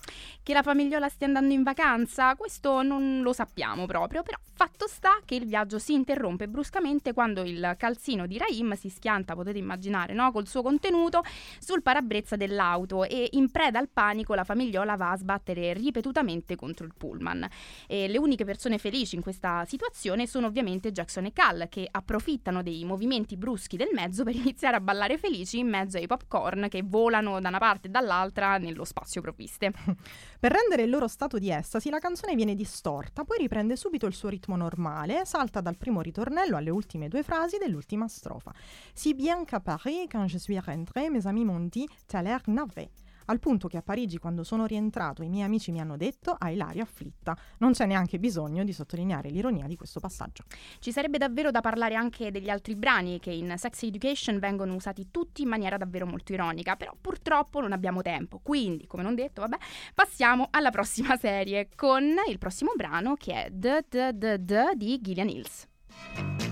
Che 0.42 0.52
la 0.52 0.62
famigliola 0.62 1.08
stia 1.08 1.26
andando 1.26 1.54
in 1.54 1.62
vacanza, 1.62 2.36
questo 2.36 2.82
non 2.82 3.22
lo 3.22 3.32
sappiamo 3.32 3.86
proprio, 3.86 4.22
però 4.22 4.36
fatto 4.54 4.86
sta 4.86 5.18
che 5.24 5.34
il 5.34 5.46
viaggio 5.46 5.78
si 5.78 5.94
interrompe 5.94 6.46
bruscamente 6.46 7.12
quando 7.12 7.42
il 7.42 7.74
calzino 7.76 8.26
di 8.26 8.38
Rahim 8.38 8.74
si 8.74 8.88
schianta, 8.88 9.34
potete 9.34 9.58
immaginare, 9.58 10.14
no? 10.14 10.30
col 10.30 10.46
suo 10.46 10.62
contenuto 10.74 11.22
sul 11.60 11.82
parabrezza 11.82 12.34
dell'auto 12.36 13.04
e 13.04 13.28
in 13.32 13.50
preda 13.50 13.78
al 13.78 13.88
panico 13.88 14.34
la 14.34 14.42
famigliola 14.42 14.96
va 14.96 15.12
a 15.12 15.16
sbattere 15.16 15.72
ripetutamente 15.72 16.56
contro 16.56 16.84
il 16.84 16.94
pullman. 16.96 17.48
E 17.86 18.08
le 18.08 18.18
uniche 18.18 18.44
persone 18.44 18.78
felici 18.78 19.14
in 19.14 19.22
questa 19.22 19.64
situazione 19.66 20.26
sono 20.26 20.48
ovviamente 20.48 20.90
Jackson 20.90 21.26
e 21.26 21.32
Cal 21.32 21.68
che 21.68 21.86
approfittano 21.88 22.62
dei 22.62 22.84
movimenti 22.84 23.36
bruschi 23.36 23.76
del 23.76 23.90
mezzo 23.92 24.24
per 24.24 24.34
iniziare 24.34 24.76
a 24.76 24.80
ballare 24.80 25.16
felici 25.16 25.58
in 25.58 25.68
mezzo 25.68 25.96
ai 25.96 26.06
popcorn 26.08 26.66
che 26.68 26.82
volano 26.84 27.40
da 27.40 27.48
una 27.48 27.58
parte 27.58 27.86
e 27.86 27.90
dall'altra 27.90 28.58
nello 28.58 28.84
spazio 28.84 29.20
provviste. 29.20 29.70
Per 30.44 30.52
rendere 30.52 30.82
il 30.82 30.90
loro 30.90 31.08
stato 31.08 31.38
di 31.38 31.50
estasi 31.50 31.88
la 31.88 31.98
canzone 31.98 32.34
viene 32.34 32.54
distorta, 32.54 33.24
poi 33.24 33.38
riprende 33.38 33.76
subito 33.76 34.06
il 34.06 34.12
suo 34.12 34.28
ritmo 34.28 34.56
normale 34.56 35.24
salta 35.24 35.60
dal 35.60 35.78
primo 35.78 36.00
ritornello 36.02 36.56
alle 36.56 36.70
ultime 36.70 37.08
due 37.08 37.22
frasi 37.22 37.56
dell'ultima 37.58 38.08
strofa. 38.08 38.52
Si 38.92 39.14
bien 39.14 39.44
qu'à 39.44 39.60
Paris, 39.60 40.06
quand 40.10 40.28
je 40.28 40.38
suis 40.38 40.56
rentré, 40.64 41.10
mes 41.10 41.26
amis 41.26 41.44
m'ont 41.44 41.60
dit, 41.60 41.88
t'as 42.08 42.22
l'air 42.22 42.40
navet 42.46 42.90
al 43.26 43.38
punto 43.38 43.68
che 43.68 43.76
a 43.76 43.82
Parigi 43.82 44.18
quando 44.18 44.42
sono 44.42 44.66
rientrato 44.66 45.22
i 45.22 45.28
miei 45.28 45.44
amici 45.44 45.70
mi 45.70 45.80
hanno 45.80 45.96
detto 45.96 46.34
hai 46.38 46.56
l'aria 46.56 46.82
afflitta. 46.82 47.36
Non 47.58 47.72
c'è 47.72 47.86
neanche 47.86 48.18
bisogno 48.18 48.64
di 48.64 48.72
sottolineare 48.72 49.30
l'ironia 49.30 49.66
di 49.66 49.76
questo 49.76 50.00
passaggio. 50.00 50.44
Ci 50.78 50.92
sarebbe 50.92 51.18
davvero 51.18 51.50
da 51.50 51.60
parlare 51.60 51.94
anche 51.94 52.30
degli 52.30 52.48
altri 52.50 52.74
brani 52.74 53.20
che 53.20 53.30
in 53.30 53.54
Sex 53.56 53.82
Education 53.82 54.38
vengono 54.38 54.74
usati 54.74 55.08
tutti 55.10 55.42
in 55.42 55.48
maniera 55.48 55.76
davvero 55.76 56.06
molto 56.06 56.32
ironica, 56.32 56.76
però 56.76 56.94
purtroppo 57.00 57.60
non 57.60 57.72
abbiamo 57.72 58.02
tempo, 58.02 58.40
quindi 58.42 58.86
come 58.86 59.02
non 59.02 59.14
detto, 59.14 59.40
vabbè, 59.42 59.56
passiamo 59.94 60.48
alla 60.50 60.70
prossima 60.70 61.16
serie 61.18 61.68
con 61.74 62.04
il 62.28 62.38
prossimo 62.38 62.72
brano 62.76 63.14
che 63.14 63.44
è 63.44 63.50
The 63.52 63.84
The 63.88 64.40
The 64.40 64.72
di 64.76 65.00
Gillian 65.00 65.28
Hills. 65.28 66.43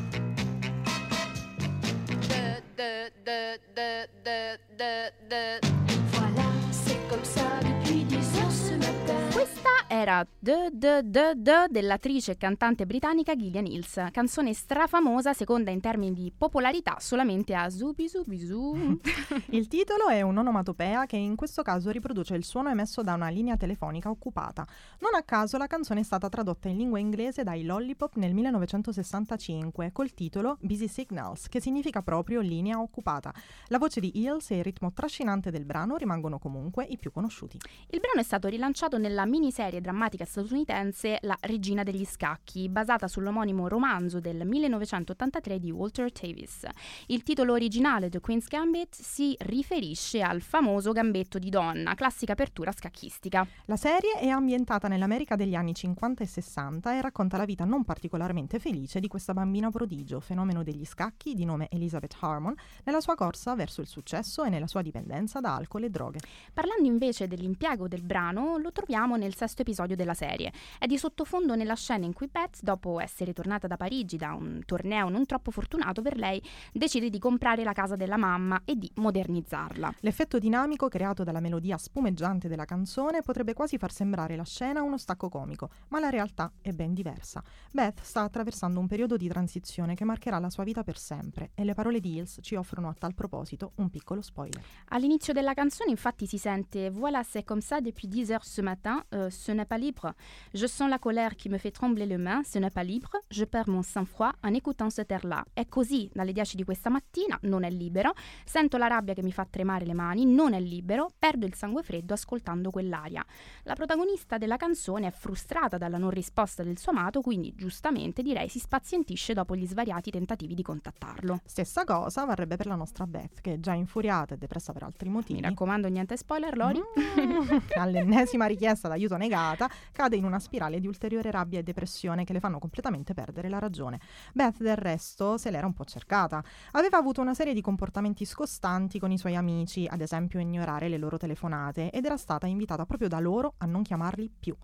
De, 2.82 3.08
de, 3.26 3.58
de, 3.76 4.06
de, 4.24 4.56
de, 4.78 4.92
de. 5.30 5.66
Voilà, 6.12 6.48
c'est 6.72 6.98
comme 7.08 7.24
ça 7.24 7.42
depuis 7.60 8.04
10 8.04 8.16
heures 8.16 8.50
ce 8.50 8.72
matin. 8.74 9.31
Questa 9.62 9.94
era 9.94 10.26
The 10.40 10.70
The 10.72 11.02
The 11.04 11.34
The 11.36 11.66
dell'attrice 11.70 12.32
e 12.32 12.36
cantante 12.36 12.84
britannica 12.84 13.36
Gillian 13.36 13.66
Hills, 13.66 14.06
canzone 14.10 14.54
strafamosa 14.54 15.34
seconda 15.34 15.70
in 15.70 15.80
termini 15.80 16.12
di 16.12 16.32
popolarità 16.36 16.96
solamente 16.98 17.54
a 17.54 17.70
Zubi 17.70 18.08
Zubi 18.08 18.44
Zu. 18.44 18.98
Il 19.50 19.68
titolo 19.68 20.08
è 20.08 20.20
un'onomatopea 20.22 21.06
che 21.06 21.16
in 21.16 21.36
questo 21.36 21.62
caso 21.62 21.90
riproduce 21.90 22.34
il 22.34 22.42
suono 22.42 22.70
emesso 22.70 23.02
da 23.02 23.14
una 23.14 23.28
linea 23.28 23.56
telefonica 23.56 24.10
occupata. 24.10 24.66
Non 24.98 25.14
a 25.14 25.22
caso 25.22 25.58
la 25.58 25.68
canzone 25.68 26.00
è 26.00 26.04
stata 26.04 26.28
tradotta 26.28 26.68
in 26.68 26.78
lingua 26.78 26.98
inglese 26.98 27.44
dai 27.44 27.62
Lollipop 27.62 28.16
nel 28.16 28.34
1965 28.34 29.92
col 29.92 30.12
titolo 30.12 30.56
Busy 30.60 30.88
Signals, 30.88 31.48
che 31.48 31.60
significa 31.60 32.02
proprio 32.02 32.40
linea 32.40 32.80
occupata. 32.80 33.32
La 33.66 33.78
voce 33.78 34.00
di 34.00 34.10
Hills 34.14 34.50
e 34.50 34.56
il 34.56 34.64
ritmo 34.64 34.92
trascinante 34.92 35.52
del 35.52 35.64
brano 35.64 35.96
rimangono 35.96 36.40
comunque 36.40 36.84
i 36.84 36.98
più 36.98 37.12
conosciuti. 37.12 37.58
Il 37.90 38.00
brano 38.00 38.18
è 38.18 38.24
stato 38.24 38.48
rilanciato 38.48 38.98
nella 38.98 39.24
miniserie 39.52 39.82
drammatica 39.82 40.24
statunitense 40.24 41.18
La 41.22 41.36
regina 41.42 41.82
degli 41.82 42.06
scacchi, 42.06 42.70
basata 42.70 43.06
sull'omonimo 43.06 43.68
romanzo 43.68 44.18
del 44.18 44.46
1983 44.46 45.58
di 45.58 45.70
Walter 45.70 46.10
Davis. 46.10 46.66
Il 47.08 47.22
titolo 47.22 47.52
originale 47.52 48.08
The 48.08 48.20
Queen's 48.20 48.46
Gambit 48.46 48.94
si 48.94 49.36
riferisce 49.40 50.22
al 50.22 50.40
famoso 50.40 50.92
gambetto 50.92 51.38
di 51.38 51.50
donna, 51.50 51.94
classica 51.94 52.32
apertura 52.32 52.72
scacchistica. 52.72 53.46
La 53.66 53.76
serie 53.76 54.14
è 54.18 54.28
ambientata 54.28 54.88
nell'America 54.88 55.36
degli 55.36 55.54
anni 55.54 55.74
50 55.74 56.22
e 56.22 56.26
60 56.26 56.96
e 56.96 57.02
racconta 57.02 57.36
la 57.36 57.44
vita 57.44 57.66
non 57.66 57.84
particolarmente 57.84 58.58
felice 58.58 59.00
di 59.00 59.08
questa 59.08 59.34
bambina 59.34 59.68
prodigio, 59.70 60.20
fenomeno 60.20 60.62
degli 60.62 60.86
scacchi 60.86 61.34
di 61.34 61.44
nome 61.44 61.68
Elizabeth 61.70 62.16
Harmon, 62.20 62.54
nella 62.84 63.02
sua 63.02 63.16
corsa 63.16 63.54
verso 63.54 63.82
il 63.82 63.86
successo 63.86 64.44
e 64.44 64.48
nella 64.48 64.66
sua 64.66 64.80
dipendenza 64.80 65.40
da 65.40 65.56
alcol 65.56 65.84
e 65.84 65.90
droghe. 65.90 66.20
Parlando 66.54 66.86
invece 66.86 67.28
dell'impiego 67.28 67.86
del 67.86 68.02
brano, 68.02 68.56
lo 68.56 68.72
troviamo 68.72 69.16
nel 69.16 69.40
sesto 69.42 69.62
episodio 69.62 69.96
della 69.96 70.14
serie. 70.14 70.52
È 70.78 70.86
di 70.86 70.96
sottofondo 70.96 71.56
nella 71.56 71.74
scena 71.74 72.04
in 72.04 72.12
cui 72.12 72.28
Beth, 72.28 72.60
dopo 72.62 73.00
essere 73.00 73.32
tornata 73.32 73.66
da 73.66 73.76
Parigi 73.76 74.16
da 74.16 74.34
un 74.34 74.60
torneo 74.64 75.08
non 75.08 75.26
troppo 75.26 75.50
fortunato 75.50 76.00
per 76.00 76.16
lei, 76.16 76.40
decide 76.72 77.10
di 77.10 77.18
comprare 77.18 77.64
la 77.64 77.72
casa 77.72 77.96
della 77.96 78.16
mamma 78.16 78.62
e 78.64 78.76
di 78.76 78.88
modernizzarla. 78.94 79.94
L'effetto 80.00 80.38
dinamico 80.38 80.86
creato 80.86 81.24
dalla 81.24 81.40
melodia 81.40 81.76
spumeggiante 81.76 82.46
della 82.46 82.64
canzone 82.64 83.22
potrebbe 83.22 83.52
quasi 83.52 83.78
far 83.78 83.90
sembrare 83.90 84.36
la 84.36 84.44
scena 84.44 84.82
uno 84.82 84.96
stacco 84.96 85.28
comico, 85.28 85.70
ma 85.88 85.98
la 85.98 86.08
realtà 86.08 86.52
è 86.60 86.70
ben 86.70 86.94
diversa. 86.94 87.42
Beth 87.72 88.00
sta 88.02 88.20
attraversando 88.20 88.78
un 88.78 88.86
periodo 88.86 89.16
di 89.16 89.26
transizione 89.26 89.96
che 89.96 90.04
marcherà 90.04 90.38
la 90.38 90.50
sua 90.50 90.62
vita 90.62 90.84
per 90.84 90.98
sempre 90.98 91.50
e 91.54 91.64
le 91.64 91.74
parole 91.74 91.98
di 91.98 92.14
Hills 92.14 92.38
ci 92.42 92.54
offrono 92.54 92.88
a 92.88 92.94
tal 92.96 93.14
proposito 93.14 93.72
un 93.76 93.90
piccolo 93.90 94.22
spoiler. 94.22 94.62
All'inizio 94.90 95.32
della 95.32 95.54
canzone 95.54 95.90
infatti 95.90 96.26
si 96.26 96.38
sente 96.38 96.90
Voilà 96.90 97.24
c'est 97.24 97.44
comme 97.44 97.60
ça 97.60 97.80
depuis 97.80 98.06
10 98.06 98.30
heures 98.30 98.46
ce 98.46 98.62
matin, 98.62 99.02
euh, 99.14 99.30
ce 99.32 99.52
n'est 99.52 99.66
pas 99.66 99.78
libre. 99.78 100.14
Je 100.54 100.66
sens 100.66 100.88
la 100.88 100.98
colère 100.98 101.36
qui 101.36 101.48
me 101.48 101.58
fait 101.58 101.70
trembler 101.70 102.06
le 102.06 102.18
main, 102.18 102.42
ce 102.44 102.58
n'est 102.58 102.70
pas 102.70 102.84
libre. 102.84 103.10
Je 103.30 103.44
perds 103.44 103.68
mon 103.68 103.82
sang-froid 103.82 104.32
en 104.42 104.54
écoutant 104.54 104.90
cet 104.90 105.10
air-là. 105.10 105.44
È 105.52 105.66
così 105.66 106.10
dalle 106.12 106.32
10 106.32 106.56
di 106.56 106.64
questa 106.64 106.90
mattina, 106.90 107.38
non 107.42 107.64
è 107.64 107.70
libero. 107.70 108.12
Sento 108.44 108.76
la 108.76 108.86
rabbia 108.86 109.14
che 109.14 109.22
mi 109.22 109.32
fa 109.32 109.46
tremare 109.48 109.84
le 109.84 109.94
mani, 109.94 110.24
non 110.24 110.52
è 110.52 110.60
libero. 110.60 111.10
Perdo 111.18 111.46
il 111.46 111.54
sangue 111.54 111.82
freddo 111.82 112.14
ascoltando 112.14 112.70
quell'aria. 112.70 113.24
La 113.64 113.74
protagonista 113.74 114.38
della 114.38 114.56
canzone 114.56 115.06
è 115.06 115.10
frustrata 115.10 115.78
dalla 115.78 115.98
non 115.98 116.10
risposta 116.10 116.62
del 116.62 116.78
suo 116.78 116.92
amato, 116.92 117.20
quindi 117.20 117.54
giustamente 117.56 118.22
direi 118.22 118.48
si 118.48 118.58
spazientisce 118.58 119.32
dopo 119.32 119.56
gli 119.56 119.66
svariati 119.66 120.10
tentativi 120.10 120.54
di 120.54 120.62
contattarlo. 120.62 121.40
Stessa 121.44 121.84
cosa 121.84 122.24
varrebbe 122.24 122.56
per 122.56 122.66
la 122.66 122.74
nostra 122.74 123.06
Beth, 123.06 123.40
che 123.40 123.54
è 123.54 123.60
già 123.60 123.72
infuriata 123.72 124.34
e 124.34 124.38
depressa 124.38 124.72
per 124.72 124.82
altri 124.82 125.08
motivi. 125.08 125.40
Mi 125.40 125.46
raccomando, 125.46 125.88
niente 125.88 126.16
spoiler, 126.16 126.56
Lori. 126.56 126.80
Mm, 127.20 127.58
all'ennesima 127.78 128.46
richiesta 128.46 128.88
d'aiuto 128.88 129.16
negata, 129.22 129.70
cade 129.92 130.16
in 130.16 130.24
una 130.24 130.40
spirale 130.40 130.80
di 130.80 130.88
ulteriore 130.88 131.30
rabbia 131.30 131.60
e 131.60 131.62
depressione 131.62 132.24
che 132.24 132.32
le 132.32 132.40
fanno 132.40 132.58
completamente 132.58 133.14
perdere 133.14 133.48
la 133.48 133.60
ragione. 133.60 134.00
Beth, 134.32 134.60
del 134.60 134.76
resto, 134.76 135.38
se 135.38 135.50
l'era 135.50 135.66
un 135.66 135.74
po' 135.74 135.84
cercata. 135.84 136.42
Aveva 136.72 136.98
avuto 136.98 137.20
una 137.20 137.34
serie 137.34 137.54
di 137.54 137.60
comportamenti 137.60 138.24
scostanti 138.24 138.98
con 138.98 139.12
i 139.12 139.18
suoi 139.18 139.36
amici, 139.36 139.86
ad 139.88 140.00
esempio 140.00 140.40
ignorare 140.40 140.88
le 140.88 140.98
loro 140.98 141.16
telefonate, 141.16 141.90
ed 141.90 142.04
era 142.04 142.16
stata 142.16 142.46
invitata 142.46 142.84
proprio 142.84 143.08
da 143.08 143.20
loro 143.20 143.54
a 143.58 143.66
non 143.66 143.82
chiamarli 143.82 144.30
più. 144.38 144.56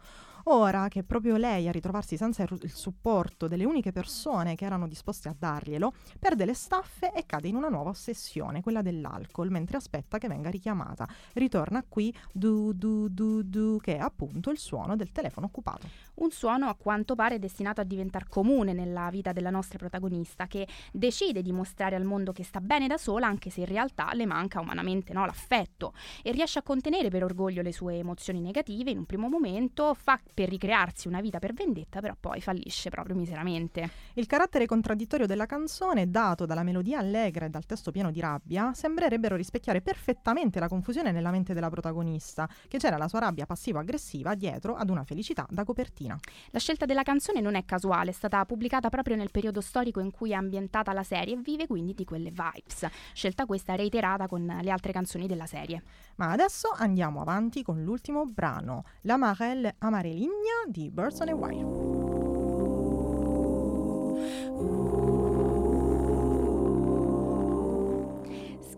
Ora 0.51 0.89
che 0.89 1.03
proprio 1.03 1.37
lei 1.37 1.69
a 1.69 1.73
ritrovarsi 1.73 2.17
senza 2.17 2.43
il, 2.43 2.59
il 2.63 2.73
supporto 2.73 3.49
delle 3.49 3.67
uniche 3.67 3.93
persone 3.93 4.55
che 4.55 4.65
erano 4.65 4.89
disposte 4.89 5.29
a 5.29 5.37
darglielo, 5.39 5.93
perde 6.19 6.47
le 6.47 6.55
staffe 6.55 7.13
e 7.13 7.27
cade 7.27 7.49
in 7.49 7.55
una 7.55 7.69
nuova 7.69 7.91
ossessione, 7.91 8.63
quella 8.63 8.81
dell'alcol, 8.81 9.51
mentre 9.51 9.77
aspetta 9.77 10.17
che 10.17 10.27
venga 10.27 10.49
richiamata. 10.49 11.07
Ritorna 11.35 11.85
qui 11.87 12.15
du 12.33 12.73
du 12.73 13.09
du 13.09 13.43
du, 13.43 13.77
che 13.79 13.97
è 13.97 14.01
appunto 14.01 14.49
il 14.51 14.59
suono 14.59 14.97
del 14.97 15.13
telefono 15.13 15.47
occupato. 15.47 15.87
Un 16.21 16.33
suono 16.33 16.69
a 16.69 16.75
quanto 16.75 17.15
pare 17.15 17.39
destinato 17.39 17.81
a 17.81 17.85
diventare 17.85 18.27
comune 18.29 18.73
nella 18.73 19.09
vita 19.09 19.33
della 19.33 19.51
nostra 19.51 19.79
protagonista, 19.79 20.49
che 20.49 20.67
decide 20.93 21.43
di 21.43 21.53
mostrare 21.53 21.95
al 21.95 22.03
mondo 22.03 22.33
che 22.33 22.43
sta 22.43 22.61
bene 22.61 22.89
da 22.89 22.99
sola, 22.99 23.29
anche 23.29 23.51
se 23.51 23.61
in 23.61 23.67
realtà 23.67 24.11
le 24.15 24.27
manca 24.27 24.59
umanamente 24.59 25.13
no, 25.13 25.25
l'affetto, 25.27 25.93
e 26.25 26.33
riesce 26.33 26.59
a 26.59 26.63
contenere 26.63 27.09
per 27.09 27.23
orgoglio 27.23 27.63
le 27.63 27.73
sue 27.73 27.99
emozioni 27.99 28.41
negative 28.41 28.91
in 28.91 28.99
un 28.99 29.05
primo 29.05 29.29
momento, 29.29 29.95
fa 29.95 30.19
per 30.35 30.49
ricrearsi 30.49 31.07
una 31.07 31.21
vita 31.21 31.39
per 31.39 31.53
vendetta, 31.53 32.01
però 32.01 32.17
poi 32.19 32.41
fallisce 32.41 32.91
proprio 32.91 33.15
miseramente. 33.15 33.89
Il 34.15 34.27
carattere 34.27 34.67
contraddittorio 34.67 35.27
della 35.27 35.47
canzone, 35.47 36.11
dato 36.11 36.47
dalla 36.47 36.65
melodia 36.65 36.99
allegra 36.99 37.47
e 37.47 37.49
dal 37.49 37.65
testo 37.65 37.93
pieno 37.93 38.11
di 38.11 38.19
rabbia, 38.19 38.73
sembrerebbero 38.75 39.37
rispecchiare 39.37 39.83
perfettamente 39.83 40.59
la 40.59 40.67
confusione 40.67 41.13
nella 41.13 41.31
mente 41.31 41.55
della 41.55 41.71
protagonista, 41.71 42.49
che 42.67 42.79
c'era 42.79 42.97
la 42.97 43.07
sua 43.07 43.21
rabbia 43.21 43.47
passivo-aggressiva 43.47 44.35
dietro 44.35 44.75
ad 44.75 44.91
una 44.91 45.05
felicità 45.05 45.47
da 45.49 45.63
copertina. 45.63 46.07
La 46.51 46.59
scelta 46.59 46.87
della 46.87 47.03
canzone 47.03 47.41
non 47.41 47.55
è 47.57 47.65
casuale, 47.65 48.11
è 48.11 48.15
stata 48.15 48.45
pubblicata 48.45 48.89
proprio 48.89 49.17
nel 49.17 49.31
periodo 49.31 49.61
storico 49.61 50.01
in 50.01 50.11
cui 50.11 50.31
è 50.31 50.35
ambientata 50.35 50.93
la 50.93 51.03
serie 51.03 51.35
e 51.35 51.39
vive 51.39 51.67
quindi 51.67 51.95
di 51.95 52.05
quelle 52.05 52.31
vibes. 52.31 52.87
Scelta 53.13 53.47
questa 53.47 53.75
reiterata 53.75 54.27
con 54.29 54.47
le 54.61 54.71
altre 54.71 54.93
canzoni 54.93 55.27
della 55.27 55.47
serie. 55.47 55.83
Ma 56.17 56.31
adesso 56.31 56.71
andiamo 56.75 57.21
avanti 57.21 57.63
con 57.63 57.83
l'ultimo 57.83 58.25
brano, 58.25 58.85
La 59.03 59.17
Marelle 59.17 59.75
Amareligna 59.79 60.65
di 60.67 60.91
Birds 60.91 61.21
on 61.21 61.29
a 61.29 61.35
Wire. 61.35 62.27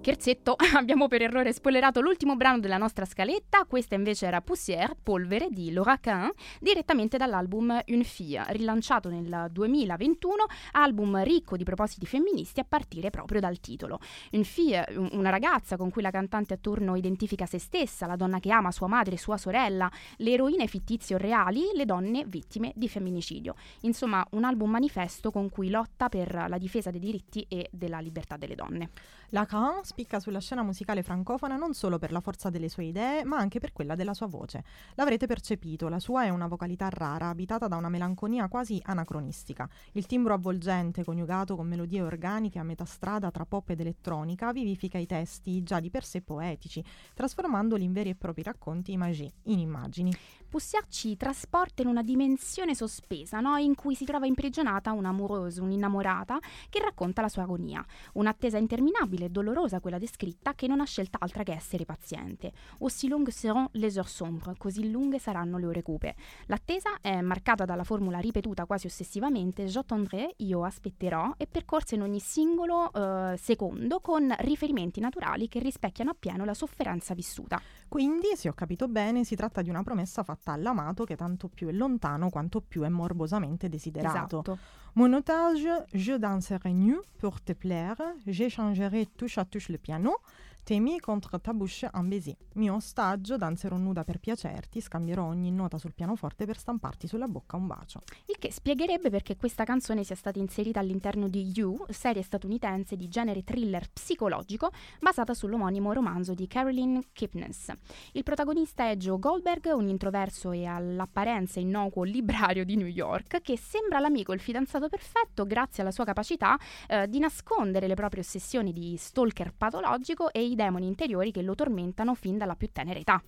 Scherzetto, 0.00 0.56
abbiamo 0.76 1.08
per 1.08 1.20
errore 1.20 1.52
spoilerato 1.52 2.00
l'ultimo 2.00 2.34
brano 2.34 2.58
della 2.58 2.78
nostra 2.78 3.04
scaletta, 3.04 3.66
questa 3.66 3.96
invece 3.96 4.24
era 4.24 4.40
Poussière, 4.40 4.96
Polvere 5.02 5.48
di 5.50 5.70
Laura 5.72 5.98
Cain, 5.98 6.30
direttamente 6.58 7.18
dall'album 7.18 7.78
Une 7.88 8.02
fille, 8.04 8.42
rilanciato 8.48 9.10
nel 9.10 9.48
2021, 9.50 10.46
album 10.72 11.22
ricco 11.22 11.58
di 11.58 11.64
propositi 11.64 12.06
femministi 12.06 12.60
a 12.60 12.64
partire 12.66 13.10
proprio 13.10 13.40
dal 13.40 13.60
titolo. 13.60 13.98
Une 14.32 14.44
fille, 14.44 14.86
un- 14.96 15.10
una 15.12 15.28
ragazza 15.28 15.76
con 15.76 15.90
cui 15.90 16.00
la 16.00 16.10
cantante 16.10 16.54
a 16.54 16.58
turno 16.58 16.96
identifica 16.96 17.44
se 17.44 17.58
stessa, 17.58 18.06
la 18.06 18.16
donna 18.16 18.40
che 18.40 18.50
ama 18.50 18.72
sua 18.72 18.86
madre 18.86 19.16
e 19.16 19.18
sua 19.18 19.36
sorella, 19.36 19.90
le 20.16 20.30
eroine 20.30 20.66
fittizie 20.66 21.16
o 21.16 21.18
reali, 21.18 21.72
le 21.74 21.84
donne 21.84 22.24
vittime 22.26 22.72
di 22.74 22.88
femminicidio. 22.88 23.54
Insomma, 23.82 24.26
un 24.30 24.44
album 24.44 24.70
manifesto 24.70 25.30
con 25.30 25.50
cui 25.50 25.68
lotta 25.68 26.08
per 26.08 26.46
la 26.48 26.56
difesa 26.56 26.90
dei 26.90 27.00
diritti 27.00 27.44
e 27.50 27.68
della 27.70 27.98
libertà 27.98 28.38
delle 28.38 28.54
donne. 28.54 28.88
Lacan 29.32 29.82
spicca 29.90 30.20
sulla 30.20 30.38
scena 30.38 30.62
musicale 30.62 31.03
francofona 31.03 31.57
non 31.57 31.74
solo 31.74 31.98
per 31.98 32.12
la 32.12 32.20
forza 32.20 32.48
delle 32.48 32.68
sue 32.68 32.85
idee, 32.85 33.24
ma 33.24 33.38
anche 33.38 33.59
per 33.59 33.72
quella 33.72 33.96
della 33.96 34.14
sua 34.14 34.29
voce. 34.29 34.62
L'avrete 34.94 35.26
percepito, 35.26 35.88
la 35.88 35.98
sua 35.98 36.22
è 36.22 36.29
una 36.29 36.46
vocalità 36.46 36.88
rara, 36.88 37.29
abitata 37.29 37.66
da 37.66 37.74
una 37.74 37.88
melanconia 37.88 38.46
quasi 38.46 38.81
anacronistica. 38.85 39.68
Il 39.92 40.07
timbro 40.07 40.33
avvolgente, 40.33 41.03
coniugato 41.03 41.57
con 41.57 41.66
melodie 41.66 42.03
organiche 42.03 42.61
a 42.61 42.62
metà 42.62 42.85
strada 42.85 43.33
tra 43.33 43.44
pop 43.44 43.68
ed 43.70 43.81
elettronica, 43.81 44.53
vivifica 44.53 44.96
i 44.96 45.07
testi, 45.07 45.64
già 45.64 45.81
di 45.81 45.90
per 45.90 46.05
sé 46.05 46.22
poetici, 46.22 46.85
trasformandoli 47.12 47.83
in 47.83 47.92
veri 47.92 48.11
e 48.11 48.14
propri 48.14 48.44
racconti 48.44 48.92
imagé, 48.92 49.33
in 49.44 49.59
immagini. 49.59 50.12
Poussière 50.50 50.86
ci 50.88 51.16
trasporta 51.16 51.80
in 51.82 51.86
una 51.86 52.02
dimensione 52.02 52.74
sospesa, 52.74 53.38
no? 53.38 53.56
in 53.56 53.76
cui 53.76 53.94
si 53.94 54.04
trova 54.04 54.26
imprigionata 54.26 54.90
un'amorosa, 54.90 55.62
un'innamorata 55.62 56.40
che 56.68 56.80
racconta 56.80 57.22
la 57.22 57.28
sua 57.28 57.42
agonia. 57.42 57.86
Un'attesa 58.14 58.58
interminabile 58.58 59.26
e 59.26 59.28
dolorosa 59.28 59.78
quella 59.78 59.96
descritta 59.98 60.54
che 60.56 60.66
non 60.66 60.80
ha 60.80 60.84
scelta 60.84 61.18
altra 61.20 61.44
che 61.44 61.52
essere 61.52 61.84
paziente. 61.84 62.50
Aussi 62.78 63.06
longues 63.06 63.36
seront 63.36 63.68
les 63.74 63.94
heures 63.94 64.12
sombres, 64.12 64.56
così 64.58 64.90
lunghe 64.90 65.20
saranno 65.20 65.56
le 65.56 65.66
ore 65.66 65.82
cupe. 65.82 66.16
L'attesa 66.46 66.98
è 67.00 67.20
marcata 67.20 67.64
dalla 67.64 67.84
formula 67.84 68.18
ripetuta 68.18 68.64
quasi 68.64 68.86
ossessivamente 68.86 69.66
j'attendrai, 69.66 70.34
io 70.38 70.64
aspetterò, 70.64 71.32
e 71.36 71.46
percorsa 71.46 71.94
in 71.94 72.02
ogni 72.02 72.18
singolo 72.18 72.92
eh, 72.92 73.36
secondo 73.36 74.00
con 74.00 74.34
riferimenti 74.38 74.98
naturali 74.98 75.46
che 75.46 75.60
rispecchiano 75.60 76.10
appieno 76.10 76.44
la 76.44 76.54
sofferenza 76.54 77.14
vissuta. 77.14 77.62
Quindi, 77.90 78.37
se 78.37 78.48
ho 78.48 78.53
capito 78.53 78.87
bene, 78.87 79.24
si 79.24 79.35
tratta 79.35 79.62
di 79.62 79.68
una 79.68 79.83
promessa 79.83 80.22
fatta 80.22 80.53
all'amato 80.53 81.03
che 81.03 81.16
tanto 81.16 81.48
più 81.48 81.66
è 81.66 81.72
lontano 81.72 82.31
quanto 82.31 82.61
più 82.61 82.83
è 82.83 82.88
morbosamente 82.88 83.68
desiderato. 83.68 84.42
Esatto. 84.42 84.59
Mon 84.94 85.12
otage, 85.12 85.68
je 85.92 86.18
danserai 86.18 86.72
nu 86.72 86.98
pour 87.18 87.40
te 87.40 87.53
plaire, 87.53 88.03
j'échangerai 88.26 89.07
touche 89.16 89.38
à 89.38 89.44
touche 89.44 89.68
le 89.68 89.79
piano, 89.79 90.16
temi 90.64 90.98
contre 90.98 91.38
ta 91.40 91.53
bouche 91.53 91.88
un 91.92 92.09
baiser. 92.09 92.37
Mio 92.55 92.74
ostaggio, 92.74 93.37
danzerò 93.37 93.76
nuda 93.76 94.05
per 94.05 94.18
piacerti, 94.18 94.81
scambierò 94.81 95.24
ogni 95.24 95.50
nota 95.50 95.79
sul 95.79 95.94
pianoforte 95.94 96.44
per 96.44 96.59
stamparti 96.59 97.07
sulla 97.07 97.26
bocca 97.26 97.57
un 97.57 97.66
bacio. 97.66 98.00
Il 98.26 98.37
che 98.38 98.53
spiegherebbe 98.53 99.11
perché 99.11 99.37
questa 99.37 99.64
canzone 99.64 100.05
sia 100.05 100.14
stata 100.14 100.38
inserita 100.38 100.81
all'interno 100.81 101.29
di 101.29 101.50
You, 101.55 101.85
serie 101.88 102.22
statunitense 102.22 102.96
di 102.96 103.09
genere 103.09 103.42
thriller 103.42 103.90
psicologico 103.90 104.70
basata 105.00 105.35
sull'omonimo 105.35 105.92
romanzo 105.92 106.35
di 106.35 106.46
Carolyn 106.46 107.00
Kipnis. 107.12 107.72
Il 108.12 108.22
protagonista 108.22 108.88
è 108.88 108.96
Joe 108.96 109.18
Goldberg, 109.18 109.72
un 109.74 109.88
introverso 109.88 110.53
e 110.53 110.66
all'apparenza 110.66 111.59
innocuo 111.61 112.05
librario 112.05 112.64
di 112.64 112.76
New 112.76 112.87
York 112.87 113.40
che 113.40 113.57
sembra 113.57 113.98
l'amico 113.98 114.33
il 114.33 114.40
fidanzato 114.40 114.79
perfetto 114.88 115.46
grazie 115.46 115.82
alla 115.82 115.92
sua 115.92 116.04
capacità 116.04 116.58
eh, 116.88 117.08
di 117.08 117.18
nascondere 117.18 117.86
le 117.86 117.94
proprie 117.94 118.22
ossessioni 118.22 118.72
di 118.72 118.96
stalker 118.96 119.52
patologico 119.56 120.32
e 120.32 120.42
i 120.44 120.54
demoni 120.54 120.86
interiori 120.86 121.30
che 121.32 121.42
lo 121.42 121.54
tormentano 121.54 122.14
fin 122.14 122.38
dalla 122.38 122.56
più 122.56 122.70
tenera 122.72 122.98
età. 122.98 123.22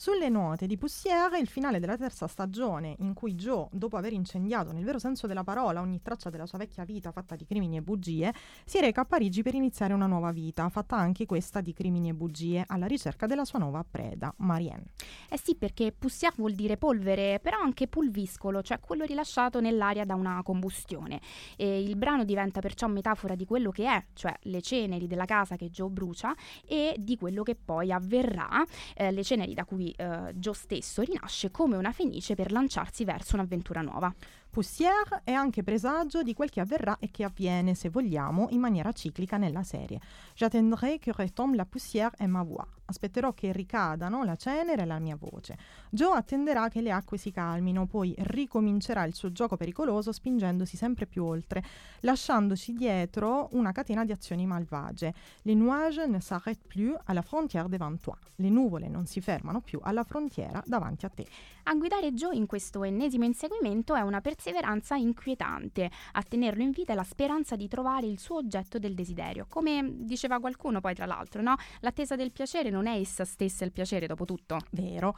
Sulle 0.00 0.28
note 0.28 0.68
di 0.68 0.78
Poussière, 0.78 1.40
il 1.40 1.48
finale 1.48 1.80
della 1.80 1.96
terza 1.96 2.28
stagione, 2.28 2.94
in 3.00 3.14
cui 3.14 3.34
Joe, 3.34 3.66
dopo 3.72 3.96
aver 3.96 4.12
incendiato 4.12 4.70
nel 4.70 4.84
vero 4.84 5.00
senso 5.00 5.26
della 5.26 5.42
parola 5.42 5.80
ogni 5.80 6.00
traccia 6.00 6.30
della 6.30 6.46
sua 6.46 6.58
vecchia 6.58 6.84
vita 6.84 7.10
fatta 7.10 7.34
di 7.34 7.44
crimini 7.44 7.78
e 7.78 7.82
bugie, 7.82 8.32
si 8.64 8.78
reca 8.78 9.00
a 9.00 9.04
Parigi 9.04 9.42
per 9.42 9.54
iniziare 9.56 9.94
una 9.94 10.06
nuova 10.06 10.30
vita, 10.30 10.68
fatta 10.68 10.94
anche 10.94 11.26
questa 11.26 11.60
di 11.60 11.72
crimini 11.72 12.10
e 12.10 12.14
bugie, 12.14 12.62
alla 12.68 12.86
ricerca 12.86 13.26
della 13.26 13.44
sua 13.44 13.58
nuova 13.58 13.84
preda, 13.90 14.32
Marianne. 14.36 14.92
Eh 15.28 15.36
sì, 15.36 15.56
perché 15.56 15.90
poussière 15.90 16.34
vuol 16.36 16.52
dire 16.52 16.76
polvere, 16.76 17.40
però 17.40 17.58
anche 17.58 17.88
pulviscolo, 17.88 18.62
cioè 18.62 18.78
quello 18.78 19.04
rilasciato 19.04 19.60
nell'aria 19.60 20.04
da 20.04 20.14
una 20.14 20.40
combustione. 20.44 21.20
E 21.56 21.82
il 21.82 21.96
brano 21.96 22.22
diventa 22.22 22.60
perciò 22.60 22.86
metafora 22.86 23.34
di 23.34 23.44
quello 23.44 23.72
che 23.72 23.86
è, 23.86 24.04
cioè 24.12 24.32
le 24.42 24.62
ceneri 24.62 25.08
della 25.08 25.24
casa 25.24 25.56
che 25.56 25.70
Joe 25.70 25.90
brucia 25.90 26.32
e 26.64 26.94
di 27.00 27.16
quello 27.16 27.42
che 27.42 27.56
poi 27.56 27.90
avverrà, 27.90 28.64
eh, 28.94 29.10
le 29.10 29.24
ceneri 29.24 29.54
da 29.54 29.64
cui 29.64 29.86
eh, 29.96 30.32
Joe 30.34 30.54
stesso 30.54 31.02
rinasce 31.02 31.50
come 31.50 31.76
una 31.76 31.92
fenice 31.92 32.34
per 32.34 32.52
lanciarsi 32.52 33.04
verso 33.04 33.36
un'avventura 33.36 33.80
nuova. 33.80 34.12
Poussière 34.58 35.20
è 35.22 35.30
anche 35.30 35.62
presagio 35.62 36.24
di 36.24 36.34
quel 36.34 36.50
che 36.50 36.58
avverrà 36.58 36.96
e 36.98 37.12
che 37.12 37.22
avviene, 37.22 37.76
se 37.76 37.90
vogliamo, 37.90 38.48
in 38.50 38.58
maniera 38.58 38.90
ciclica 38.90 39.36
nella 39.36 39.62
serie. 39.62 40.00
J'attendrai 40.34 40.98
que 40.98 41.12
retombe 41.12 41.54
la 41.54 41.64
poussière 41.64 42.10
et 42.18 42.26
ma 42.26 42.42
voix. 42.42 42.66
Aspetterò 42.86 43.34
che 43.34 43.52
ricadano 43.52 44.24
la 44.24 44.34
cenere 44.34 44.82
e 44.82 44.84
la 44.86 44.98
mia 44.98 45.14
voce. 45.14 45.56
Joe 45.90 46.16
attenderà 46.16 46.68
che 46.68 46.80
le 46.80 46.90
acque 46.90 47.18
si 47.18 47.30
calmino, 47.30 47.86
poi 47.86 48.14
ricomincerà 48.16 49.04
il 49.04 49.14
suo 49.14 49.30
gioco 49.30 49.56
pericoloso 49.56 50.10
spingendosi 50.10 50.76
sempre 50.76 51.06
più 51.06 51.22
oltre, 51.22 51.62
lasciandoci 52.00 52.72
dietro 52.72 53.50
una 53.52 53.70
catena 53.70 54.04
di 54.04 54.10
azioni 54.10 54.46
malvagie. 54.46 55.14
Les 55.42 55.54
nuages 55.54 56.08
ne 56.08 56.18
s'arrêtent 56.18 56.66
plus 56.66 56.96
à 57.04 57.12
la 57.12 57.22
frontière 57.22 57.68
devant 57.68 58.00
toi. 58.00 58.16
Le 58.36 58.48
nuvole 58.48 58.88
non 58.88 59.06
si 59.06 59.20
fermano 59.20 59.60
più 59.60 59.78
alla 59.82 60.02
frontiera 60.02 60.60
davanti 60.66 61.04
a 61.04 61.10
te. 61.10 61.26
A 61.64 61.74
guidare 61.74 62.14
Joe 62.14 62.34
in 62.34 62.46
questo 62.46 62.82
ennesimo 62.82 63.24
inseguimento 63.24 63.94
è 63.94 64.00
una 64.00 64.22
perseveranza 64.48 64.96
inquietante. 64.96 65.90
A 66.12 66.22
tenerlo 66.22 66.62
in 66.62 66.70
vita 66.70 66.92
è 66.92 66.96
la 66.96 67.04
speranza 67.04 67.56
di 67.56 67.68
trovare 67.68 68.06
il 68.06 68.18
suo 68.18 68.36
oggetto 68.36 68.78
del 68.78 68.94
desiderio. 68.94 69.46
Come 69.48 69.92
diceva 69.98 70.40
qualcuno 70.40 70.80
poi 70.80 70.94
tra 70.94 71.06
l'altro, 71.06 71.42
no? 71.42 71.54
L'attesa 71.80 72.16
del 72.16 72.32
piacere 72.32 72.70
non 72.70 72.86
è 72.86 72.98
essa 72.98 73.24
stessa 73.24 73.64
il 73.64 73.72
piacere 73.72 74.06
dopo 74.06 74.24
tutto. 74.24 74.58
Vero. 74.70 75.16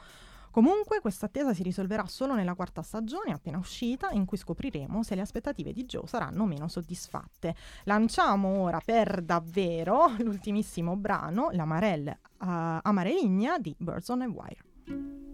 Comunque 0.51 0.99
questa 0.99 1.27
attesa 1.27 1.53
si 1.53 1.63
risolverà 1.63 2.05
solo 2.07 2.35
nella 2.35 2.55
quarta 2.55 2.81
stagione, 2.81 3.31
appena 3.31 3.57
uscita, 3.57 4.09
in 4.09 4.25
cui 4.25 4.35
scopriremo 4.35 5.01
se 5.01 5.15
le 5.15 5.21
aspettative 5.21 5.71
di 5.71 5.85
Joe 5.85 6.05
saranno 6.07 6.45
meno 6.45 6.67
soddisfatte. 6.67 7.55
Lanciamo 7.85 8.59
ora 8.59 8.81
per 8.83 9.21
davvero 9.21 10.13
l'ultimissimo 10.19 10.97
brano, 10.97 11.51
l'Amarelle 11.51 12.19
uh, 12.39 12.79
Amareligna 12.81 13.59
di 13.59 13.73
Birds 13.77 14.09
on 14.09 14.21
a 14.23 14.27
Wire. 14.27 15.30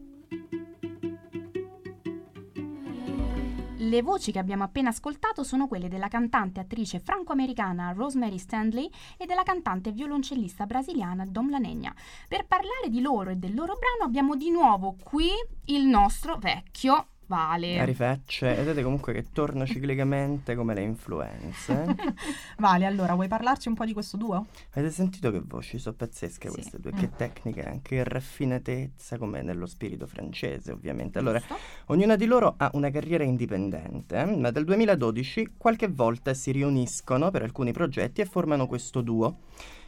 Le 3.87 4.01
voci 4.01 4.33
che 4.33 4.39
abbiamo 4.39 4.65
appena 4.65 4.89
ascoltato 4.89 5.45
sono 5.45 5.65
quelle 5.65 5.87
della 5.87 6.09
cantante 6.09 6.59
e 6.59 6.63
attrice 6.63 6.99
franco-americana 6.99 7.93
Rosemary 7.93 8.37
Stanley 8.37 8.89
e 9.15 9.25
della 9.25 9.43
cantante 9.43 9.89
e 9.89 9.91
violoncellista 9.93 10.65
brasiliana 10.65 11.25
Dom 11.25 11.49
Lanegna. 11.49 11.95
Per 12.27 12.45
parlare 12.47 12.89
di 12.89 12.99
loro 12.99 13.29
e 13.29 13.37
del 13.37 13.53
loro 13.53 13.77
brano 13.79 14.03
abbiamo 14.03 14.35
di 14.35 14.51
nuovo 14.51 14.97
qui 15.01 15.29
il 15.67 15.85
nostro 15.85 16.35
vecchio 16.35 17.11
Vale. 17.27 17.77
a 17.79 17.83
rifacce, 17.83 18.53
vedete 18.55 18.81
comunque 18.83 19.11
che 19.13 19.25
torno 19.33 19.65
ciclicamente 19.65 20.55
come 20.55 20.73
le 20.73 20.81
influenze. 20.81 21.95
Vale, 22.57 22.85
allora 22.85 23.13
vuoi 23.15 23.27
parlarci 23.27 23.67
un 23.67 23.75
po' 23.75 23.83
di 23.85 23.91
questo 23.93 24.15
duo? 24.17 24.45
Avete 24.73 24.91
sentito 24.93 25.29
che 25.31 25.41
voci 25.43 25.77
sono 25.77 25.95
pazzesche 25.95 26.47
Sì. 26.47 26.53
queste 26.53 26.79
due? 26.79 26.91
Mm. 26.93 26.97
Che 26.97 27.09
tecniche, 27.17 27.63
anche 27.63 28.03
raffinatezza, 28.03 29.17
come 29.17 29.41
nello 29.41 29.65
spirito 29.65 30.07
francese, 30.07 30.71
ovviamente. 30.71 31.19
Allora, 31.19 31.39
Giusto? 31.39 31.57
ognuna 31.87 32.15
di 32.15 32.25
loro 32.25 32.53
ha 32.57 32.69
una 32.73 32.89
carriera 32.89 33.23
indipendente, 33.25 34.17
eh, 34.21 34.25
ma 34.25 34.49
dal 34.51 34.63
2012 34.63 35.51
qualche 35.57 35.87
volta 35.89 36.33
si 36.33 36.51
riuniscono 36.51 37.29
per 37.29 37.41
alcuni 37.43 37.71
progetti 37.73 38.21
e 38.21 38.25
formano 38.25 38.67
questo 38.67 39.01
duo 39.01 39.39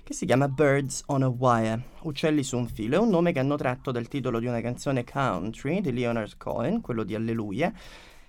che 0.09 0.15
si 0.15 0.25
chiama 0.25 0.47
Birds 0.47 1.03
on 1.05 1.21
a 1.21 1.27
Wire, 1.27 1.83
Uccelli 2.01 2.41
su 2.41 2.57
un 2.57 2.65
filo. 2.65 2.95
È 2.95 2.99
un 2.99 3.09
nome 3.09 3.31
che 3.31 3.37
hanno 3.37 3.57
tratto 3.57 3.91
dal 3.91 4.07
titolo 4.07 4.39
di 4.39 4.47
una 4.47 4.59
canzone 4.59 5.03
country 5.03 5.81
di 5.81 5.93
Leonard 5.93 6.35
Cohen, 6.35 6.81
quello 6.81 7.03
di 7.03 7.13
Alleluia, 7.13 7.71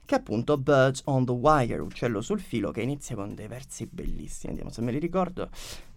che 0.04 0.14
è 0.14 0.18
appunto 0.18 0.58
Birds 0.58 1.00
on 1.06 1.24
the 1.24 1.32
Wire, 1.32 1.80
Uccello 1.80 2.20
sul 2.20 2.38
filo, 2.38 2.70
che 2.70 2.82
inizia 2.82 3.16
con 3.16 3.34
dei 3.34 3.46
versi 3.46 3.88
bellissimi. 3.90 4.52
Vediamo 4.52 4.70
se 4.70 4.82
me 4.82 4.92
li 4.92 4.98
ricordo. 4.98 5.48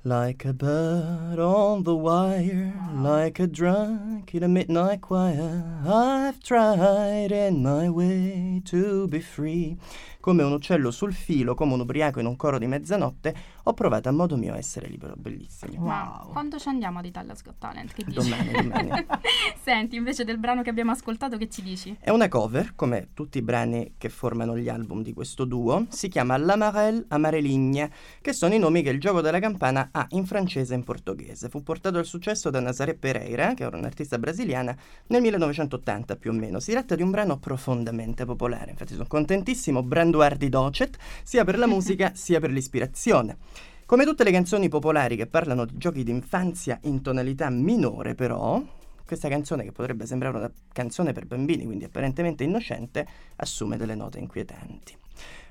Like 0.03 0.47
a 0.47 0.53
bird 0.53 1.39
on 1.39 1.83
the 1.83 1.91
wire, 1.91 2.73
like 2.95 3.41
a 3.41 3.47
drunk 3.47 4.33
in 4.33 4.43
a 4.43 4.47
midnight 4.47 5.01
choir, 5.01 5.81
I've 5.85 6.39
tried 6.39 7.31
in 7.31 7.61
my 7.61 7.89
way 7.89 8.61
to 8.65 9.07
be 9.09 9.19
free. 9.19 9.77
Come 10.23 10.41
un 10.41 10.53
uccello 10.53 10.89
sul 10.89 11.13
filo, 11.13 11.53
come 11.53 11.73
un 11.73 11.81
ubriaco 11.81 12.21
in 12.21 12.27
un 12.27 12.37
coro 12.37 12.57
di 12.57 12.65
mezzanotte, 12.65 13.35
ho 13.63 13.73
provato 13.73 14.07
a 14.07 14.13
modo 14.13 14.37
mio 14.37 14.53
a 14.53 14.57
essere 14.57 14.87
libero. 14.87 15.15
Bellissimi. 15.17 15.77
Ma 15.77 16.21
Wow. 16.23 16.31
quando 16.31 16.57
ci 16.57 16.69
andiamo 16.69 16.99
ad 16.99 17.05
Italia's 17.05 17.43
Got 17.43 17.55
Talent? 17.59 17.91
Che 17.91 18.05
dici? 18.05 18.29
Domani, 18.29 18.51
domani. 18.53 19.05
Senti, 19.61 19.97
invece 19.97 20.23
del 20.23 20.37
brano 20.37 20.61
che 20.61 20.69
abbiamo 20.69 20.91
ascoltato, 20.91 21.35
che 21.37 21.49
ci 21.49 21.61
dici? 21.61 21.97
È 21.99 22.09
una 22.09 22.29
cover, 22.29 22.71
come 22.73 23.09
tutti 23.13 23.39
i 23.39 23.41
brani 23.41 23.95
che 23.97 24.07
formano 24.07 24.57
gli 24.57 24.69
album 24.69 25.03
di 25.03 25.11
questo 25.11 25.43
duo, 25.43 25.87
si 25.89 26.07
chiama 26.07 26.37
L'Amarelle 26.37 27.03
Amareligna, 27.09 27.89
che 28.21 28.31
sono 28.31 28.53
i 28.53 28.59
nomi 28.59 28.81
che 28.81 28.91
il 28.91 29.01
gioco 29.01 29.19
della 29.19 29.39
campana 29.41 29.89
ha 29.91 30.05
in 30.11 30.25
francese 30.25 30.73
e 30.73 30.77
in 30.77 30.85
portoghese. 30.85 31.49
Fu 31.49 31.63
portato 31.63 31.97
al 31.97 32.05
successo 32.05 32.49
da 32.49 32.61
Nazaré 32.61 32.93
Pereira, 32.95 33.55
che 33.55 33.63
era 33.63 33.75
un'artista 33.75 34.17
brasiliana, 34.17 34.73
nel 35.07 35.19
1980 35.21 36.15
più 36.15 36.31
o 36.31 36.33
meno. 36.33 36.61
Si 36.61 36.71
tratta 36.71 36.95
di 36.95 37.01
un 37.01 37.11
brano 37.11 37.39
profondamente 37.39 38.23
popolare, 38.23 38.71
infatti 38.71 38.93
sono 38.93 39.05
contentissimo, 39.05 39.83
branduardi 40.13 40.49
docet, 40.49 40.97
sia 41.23 41.43
per 41.43 41.57
la 41.57 41.65
musica 41.65 42.11
sia 42.15 42.39
per 42.39 42.51
l'ispirazione. 42.51 43.37
Come 43.85 44.05
tutte 44.05 44.23
le 44.23 44.31
canzoni 44.31 44.69
popolari 44.69 45.15
che 45.15 45.27
parlano 45.27 45.65
di 45.65 45.77
giochi 45.77 46.03
d'infanzia 46.03 46.79
in 46.83 47.01
tonalità 47.01 47.49
minore, 47.49 48.15
però, 48.15 48.61
questa 49.05 49.27
canzone, 49.27 49.63
che 49.63 49.71
potrebbe 49.71 50.05
sembrare 50.05 50.37
una 50.37 50.51
canzone 50.71 51.11
per 51.11 51.25
bambini, 51.25 51.65
quindi 51.65 51.85
apparentemente 51.85 52.43
innocente, 52.43 53.05
assume 53.37 53.75
delle 53.77 53.95
note 53.95 54.19
inquietanti. 54.19 54.95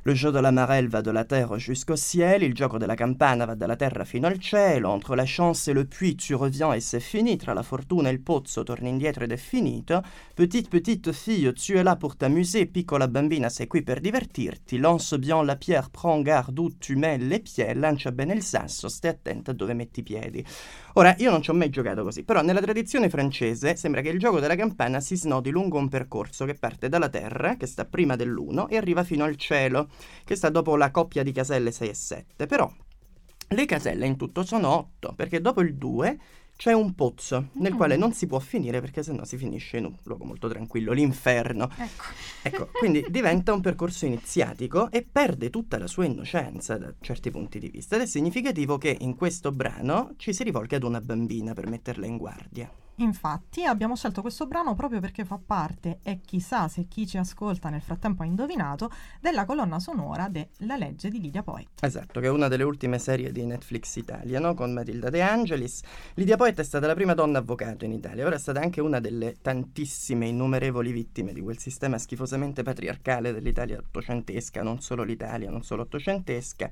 Le 0.04 0.14
jeu 0.14 0.32
de 0.32 0.40
la 0.40 0.50
marelle 0.50 0.88
va 0.88 1.00
de 1.00 1.12
la 1.12 1.24
terre 1.24 1.58
jusqu'au 1.58 1.94
ciel, 1.94 2.42
il 2.42 2.54
gioco 2.54 2.76
della 2.76 2.96
campana 2.96 3.44
va 3.44 3.54
dalla 3.54 3.76
terra 3.76 4.04
fino 4.04 4.26
al 4.26 4.40
cielo, 4.40 4.88
entre 4.88 5.14
la 5.14 5.24
chance 5.24 5.68
et 5.68 5.74
le 5.74 5.84
puits 5.84 6.16
tu 6.16 6.34
reviens 6.34 6.72
et 6.72 6.80
c'est 6.80 6.98
fini, 6.98 7.36
tra 7.36 7.52
la 7.52 7.62
fortuna 7.62 8.08
e 8.08 8.12
il 8.12 8.20
pozzo 8.20 8.64
torni 8.64 8.88
indietro 8.88 9.22
ed 9.22 9.30
è 9.30 9.36
finito, 9.36 10.02
petite 10.34 10.68
petite 10.68 11.12
fille 11.12 11.52
tu 11.52 11.74
es 11.74 11.84
là 11.84 11.94
pour 11.94 12.16
t'amuser, 12.16 12.66
piccola 12.66 13.06
bambina 13.06 13.48
sei 13.48 13.68
qui 13.68 13.84
per 13.84 14.00
divertirti, 14.00 14.78
lance 14.78 15.20
bien 15.20 15.44
la 15.44 15.54
pierre, 15.54 15.88
prends 15.88 16.20
garde 16.20 16.58
où 16.58 16.76
tu 16.78 16.96
mets 16.96 17.18
les 17.18 17.38
pieds, 17.38 17.72
lancia 17.76 18.10
bene 18.10 18.34
il 18.34 18.42
sasso, 18.42 18.88
stai 18.88 19.12
attenta 19.12 19.52
a 19.52 19.54
dove 19.54 19.72
metti 19.72 20.00
i 20.00 20.02
piedi. 20.02 20.44
Ora, 20.94 21.14
io 21.18 21.30
non 21.30 21.42
ci 21.42 21.50
ho 21.50 21.54
mai 21.54 21.70
giocato 21.70 22.02
così, 22.02 22.24
però 22.24 22.42
nella 22.42 22.60
tradizione 22.60 23.08
francese 23.08 23.76
sembra 23.76 24.00
che 24.00 24.08
il 24.08 24.18
gioco 24.18 24.40
della 24.40 24.56
campana 24.56 24.98
si 24.98 25.16
snodi 25.16 25.50
lungo 25.50 25.78
un 25.78 25.88
percorso 25.88 26.44
che 26.44 26.54
parte 26.54 26.88
dalla 26.88 27.08
terra, 27.08 27.56
che 27.56 27.66
sta 27.66 27.84
prima 27.84 28.16
dell'1, 28.16 28.66
e 28.68 28.76
arriva 28.76 29.04
fino 29.04 29.22
al 29.22 29.36
cielo, 29.36 29.90
che 30.24 30.34
sta 30.34 30.48
dopo 30.48 30.76
la 30.76 30.90
coppia 30.90 31.22
di 31.22 31.32
caselle 31.32 31.70
6 31.70 31.88
e 31.88 31.94
7. 31.94 32.46
Però 32.46 32.70
le 33.48 33.66
caselle 33.66 34.06
in 34.06 34.16
tutto 34.16 34.44
sono 34.44 34.68
8, 34.68 35.12
perché 35.14 35.40
dopo 35.40 35.60
il 35.60 35.74
2 35.74 36.18
c'è 36.56 36.72
un 36.72 36.94
pozzo 36.94 37.48
nel 37.54 37.72
Mm. 37.72 37.76
quale 37.76 37.96
non 37.96 38.12
si 38.12 38.26
può 38.26 38.38
finire 38.38 38.80
perché 38.80 39.02
sennò 39.02 39.24
si 39.24 39.36
finisce 39.36 39.78
in 39.78 39.86
un 39.86 39.94
luogo 40.04 40.24
molto 40.24 40.48
tranquillo, 40.48 40.92
l'inferno. 40.92 41.68
Ecco. 41.76 42.04
Ecco, 42.42 42.68
quindi 42.72 43.04
diventa 43.10 43.52
un 43.52 43.60
percorso 43.60 44.06
iniziatico 44.06 44.90
e 44.90 45.02
perde 45.02 45.50
tutta 45.50 45.78
la 45.78 45.86
sua 45.86 46.04
innocenza 46.04 46.76
da 46.78 46.94
certi 47.00 47.30
punti 47.30 47.58
di 47.58 47.68
vista. 47.68 47.96
Ed 47.96 48.02
è 48.02 48.06
significativo 48.06 48.78
che 48.78 48.96
in 49.00 49.16
questo 49.16 49.50
brano 49.50 50.14
ci 50.16 50.32
si 50.32 50.44
rivolga 50.44 50.76
ad 50.76 50.84
una 50.84 51.00
bambina 51.00 51.52
per 51.52 51.66
metterla 51.68 52.06
in 52.06 52.16
guardia. 52.16 52.70
Infatti 53.02 53.64
abbiamo 53.64 53.96
scelto 53.96 54.20
questo 54.20 54.46
brano 54.46 54.76
proprio 54.76 55.00
perché 55.00 55.24
fa 55.24 55.36
parte, 55.44 55.98
e 56.04 56.20
chissà 56.24 56.68
se 56.68 56.86
chi 56.86 57.04
ci 57.04 57.18
ascolta 57.18 57.68
nel 57.68 57.82
frattempo 57.82 58.22
ha 58.22 58.26
indovinato, 58.26 58.92
della 59.20 59.44
colonna 59.44 59.80
sonora 59.80 60.28
de 60.28 60.50
La 60.58 60.76
legge 60.76 61.10
di 61.10 61.20
Lydia 61.20 61.42
Poet. 61.42 61.66
Esatto, 61.80 62.20
che 62.20 62.26
è 62.26 62.30
una 62.30 62.46
delle 62.46 62.62
ultime 62.62 63.00
serie 63.00 63.32
di 63.32 63.44
Netflix 63.44 63.96
Italia, 63.96 64.38
no? 64.38 64.54
con 64.54 64.72
Matilda 64.72 65.10
De 65.10 65.20
Angelis. 65.20 65.80
Lidia 66.14 66.36
Poet 66.36 66.60
è 66.60 66.62
stata 66.62 66.86
la 66.86 66.94
prima 66.94 67.14
donna 67.14 67.38
avvocato 67.38 67.84
in 67.84 67.92
Italia, 67.92 68.24
ora 68.24 68.36
è 68.36 68.38
stata 68.38 68.60
anche 68.60 68.80
una 68.80 69.00
delle 69.00 69.34
tantissime 69.42 70.28
innumerevoli 70.28 70.92
vittime 70.92 71.32
di 71.32 71.40
quel 71.40 71.58
sistema 71.58 71.98
schifosamente 71.98 72.62
patriarcale 72.62 73.32
dell'Italia 73.32 73.78
ottocentesca, 73.78 74.62
non 74.62 74.80
solo 74.80 75.02
l'Italia, 75.02 75.50
non 75.50 75.64
solo 75.64 75.82
ottocentesca. 75.82 76.70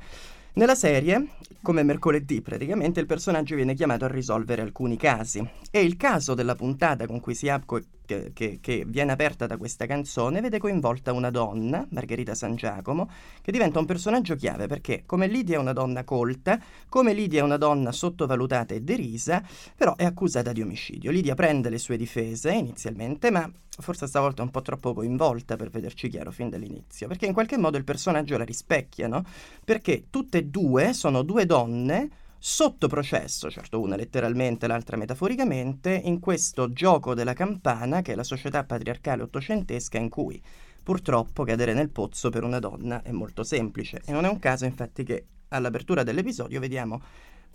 Nella 0.52 0.74
serie, 0.74 1.28
come 1.62 1.84
mercoledì 1.84 2.40
praticamente, 2.40 2.98
il 2.98 3.06
personaggio 3.06 3.54
viene 3.54 3.74
chiamato 3.74 4.04
a 4.04 4.08
risolvere 4.08 4.62
alcuni 4.62 4.96
casi. 4.96 5.48
E 5.70 5.84
il 5.84 5.96
caso 5.96 6.34
della 6.34 6.56
puntata 6.56 7.06
con 7.06 7.20
cui 7.20 7.36
si 7.36 7.48
apre, 7.48 7.84
che, 8.32 8.58
che- 8.60 8.84
viene 8.86 9.12
aperta 9.12 9.46
da 9.46 9.56
questa 9.56 9.86
canzone 9.86 10.40
vede 10.40 10.58
coinvolta 10.58 11.12
una 11.12 11.30
donna, 11.30 11.86
Margherita 11.90 12.34
San 12.34 12.56
Giacomo, 12.56 13.08
che 13.40 13.52
diventa 13.52 13.78
un 13.78 13.86
personaggio 13.86 14.34
chiave 14.34 14.66
perché 14.66 15.04
come 15.06 15.26
Lidia 15.26 15.56
è 15.56 15.58
una 15.58 15.72
donna 15.72 16.04
colta, 16.04 16.58
come 16.88 17.12
Lidia 17.12 17.40
è 17.40 17.44
una 17.44 17.56
donna 17.56 17.92
sottovalutata 17.92 18.74
e 18.74 18.82
derisa, 18.82 19.42
però 19.76 19.94
è 19.96 20.04
accusata 20.04 20.52
di 20.52 20.62
omicidio. 20.62 21.10
Lidia 21.10 21.34
prende 21.34 21.70
le 21.70 21.78
sue 21.78 21.96
difese 21.96 22.52
inizialmente, 22.52 23.30
ma 23.30 23.50
forse 23.78 24.06
stavolta 24.06 24.42
è 24.42 24.44
un 24.44 24.50
po' 24.50 24.62
troppo 24.62 24.92
coinvolta 24.92 25.56
per 25.56 25.70
vederci 25.70 26.08
chiaro 26.08 26.30
fin 26.30 26.48
dall'inizio, 26.48 27.06
perché 27.06 27.26
in 27.26 27.32
qualche 27.32 27.56
modo 27.56 27.76
il 27.76 27.84
personaggio 27.84 28.36
la 28.36 28.44
rispecchia, 28.44 29.08
no? 29.08 29.24
Perché 29.64 30.04
tutte 30.10 30.38
e 30.38 30.44
due 30.44 30.92
sono 30.92 31.22
due 31.22 31.46
donne 31.46 32.08
sotto 32.42 32.88
processo, 32.88 33.50
certo 33.50 33.78
una 33.80 33.96
letteralmente, 33.96 34.66
l'altra 34.66 34.96
metaforicamente, 34.96 35.92
in 35.92 36.20
questo 36.20 36.72
gioco 36.72 37.12
della 37.12 37.34
campana 37.34 38.00
che 38.00 38.12
è 38.12 38.14
la 38.14 38.24
società 38.24 38.64
patriarcale 38.64 39.22
ottocentesca 39.22 39.98
in 39.98 40.08
cui 40.08 40.42
purtroppo 40.82 41.44
cadere 41.44 41.74
nel 41.74 41.90
pozzo 41.90 42.30
per 42.30 42.42
una 42.42 42.58
donna 42.58 43.02
è 43.02 43.10
molto 43.10 43.44
semplice. 43.44 44.00
E 44.06 44.12
non 44.12 44.24
è 44.24 44.28
un 44.30 44.38
caso 44.38 44.64
infatti 44.64 45.04
che 45.04 45.26
all'apertura 45.48 46.02
dell'episodio 46.02 46.60
vediamo 46.60 47.02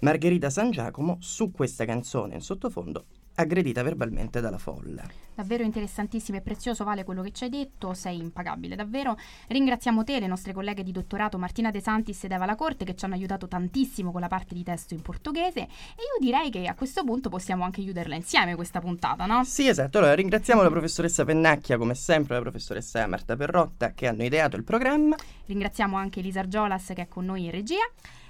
Margherita 0.01 0.51
San 0.51 0.69
Giacomo 0.69 1.17
su 1.19 1.49
questa 1.51 1.83
canzone 1.85 2.35
in 2.35 2.41
sottofondo 2.41 3.05
aggredita 3.35 3.83
verbalmente 3.83 4.41
dalla 4.41 4.57
folla. 4.57 5.03
Davvero 5.33 5.63
interessantissimo 5.63 6.37
e 6.37 6.41
prezioso 6.41 6.85
Vale 6.85 7.03
quello 7.03 7.21
che 7.21 7.31
ci 7.31 7.43
hai 7.43 7.49
detto, 7.49 7.93
sei 7.93 8.19
impagabile 8.19 8.75
davvero. 8.75 9.17
Ringraziamo 9.47 10.03
te, 10.03 10.19
le 10.19 10.27
nostre 10.27 10.53
colleghe 10.53 10.83
di 10.83 10.93
dottorato 10.93 11.37
Martina 11.37 11.71
De 11.71 11.81
Santis 11.81 12.23
ed 12.23 12.31
Eva 12.31 12.45
Lacorte 12.45 12.85
che 12.85 12.95
ci 12.95 13.03
hanno 13.03 13.15
aiutato 13.15 13.47
tantissimo 13.47 14.11
con 14.11 14.21
la 14.21 14.29
parte 14.29 14.55
di 14.55 14.63
testo 14.63 14.93
in 14.93 15.01
portoghese 15.01 15.59
e 15.59 15.65
io 15.65 16.19
direi 16.19 16.49
che 16.49 16.67
a 16.67 16.73
questo 16.73 17.03
punto 17.03 17.29
possiamo 17.29 17.65
anche 17.65 17.81
chiuderla 17.81 18.15
insieme 18.15 18.55
questa 18.55 18.79
puntata, 18.79 19.25
no? 19.25 19.43
Sì, 19.43 19.67
esatto. 19.67 19.97
Allora 19.97 20.15
ringraziamo 20.15 20.61
la 20.61 20.69
professoressa 20.69 21.25
Pennacchia, 21.25 21.77
come 21.77 21.95
sempre, 21.95 22.35
la 22.35 22.41
professoressa 22.41 23.05
Marta 23.07 23.35
Perrotta 23.35 23.91
che 23.91 24.07
hanno 24.07 24.23
ideato 24.23 24.55
il 24.55 24.63
programma. 24.63 25.17
Ringraziamo 25.45 25.97
anche 25.97 26.19
Elisa 26.19 26.39
Argiolas 26.39 26.93
che 26.95 27.01
è 27.01 27.07
con 27.07 27.25
noi 27.25 27.43
in 27.43 27.51
regia. 27.51 27.83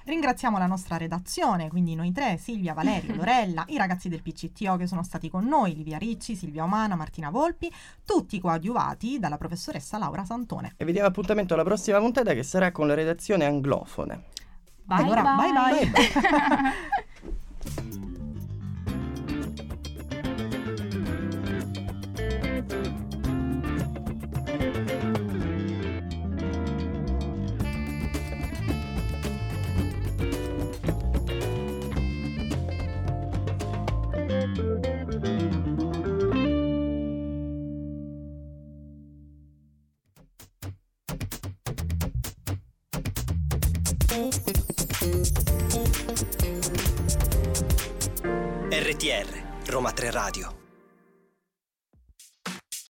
Ringraziamo 0.06 0.60
la 0.60 0.68
nostra 0.68 0.98
redazione, 0.98 1.68
quindi 1.68 1.96
noi 1.96 2.12
tre, 2.12 2.38
Silvia, 2.38 2.74
Valerio, 2.74 3.14
Lorella, 3.18 3.66
i 3.70 3.78
ragazzi 3.78 4.08
del 4.08 4.22
PCTO 4.22 4.78
che 4.78 4.86
sono 4.86 5.04
stati 5.04 5.32
con 5.32 5.46
noi, 5.46 5.76
Livia 5.76 5.98
Ricci, 5.98 6.36
Silvia 6.36 6.64
Omana, 6.64 6.96
Martina 6.96 7.32
Volpi, 7.32 7.74
tutti 8.06 8.40
coadiuvati 8.40 9.18
dalla 9.18 9.38
professoressa 9.38 9.98
Laura 9.98 10.24
Santone. 10.24 10.74
E 10.78 10.86
vi 10.86 10.92
diamo 10.92 11.08
appuntamento 11.08 11.56
alla 11.56 11.64
prossima 11.64 11.98
puntata 11.98 12.34
che 12.34 12.44
sarà 12.44 12.72
con 12.72 12.88
la 12.88 12.94
redazione 12.94 13.46
anglofone. 13.46 14.26
Bye 14.84 14.98
Allora, 14.98 15.36
bye 15.36 15.90
bye. 15.92 18.12
RTR, 49.06 49.68
Roma 49.68 49.92
3 49.92 50.10
Radio. 50.10 50.65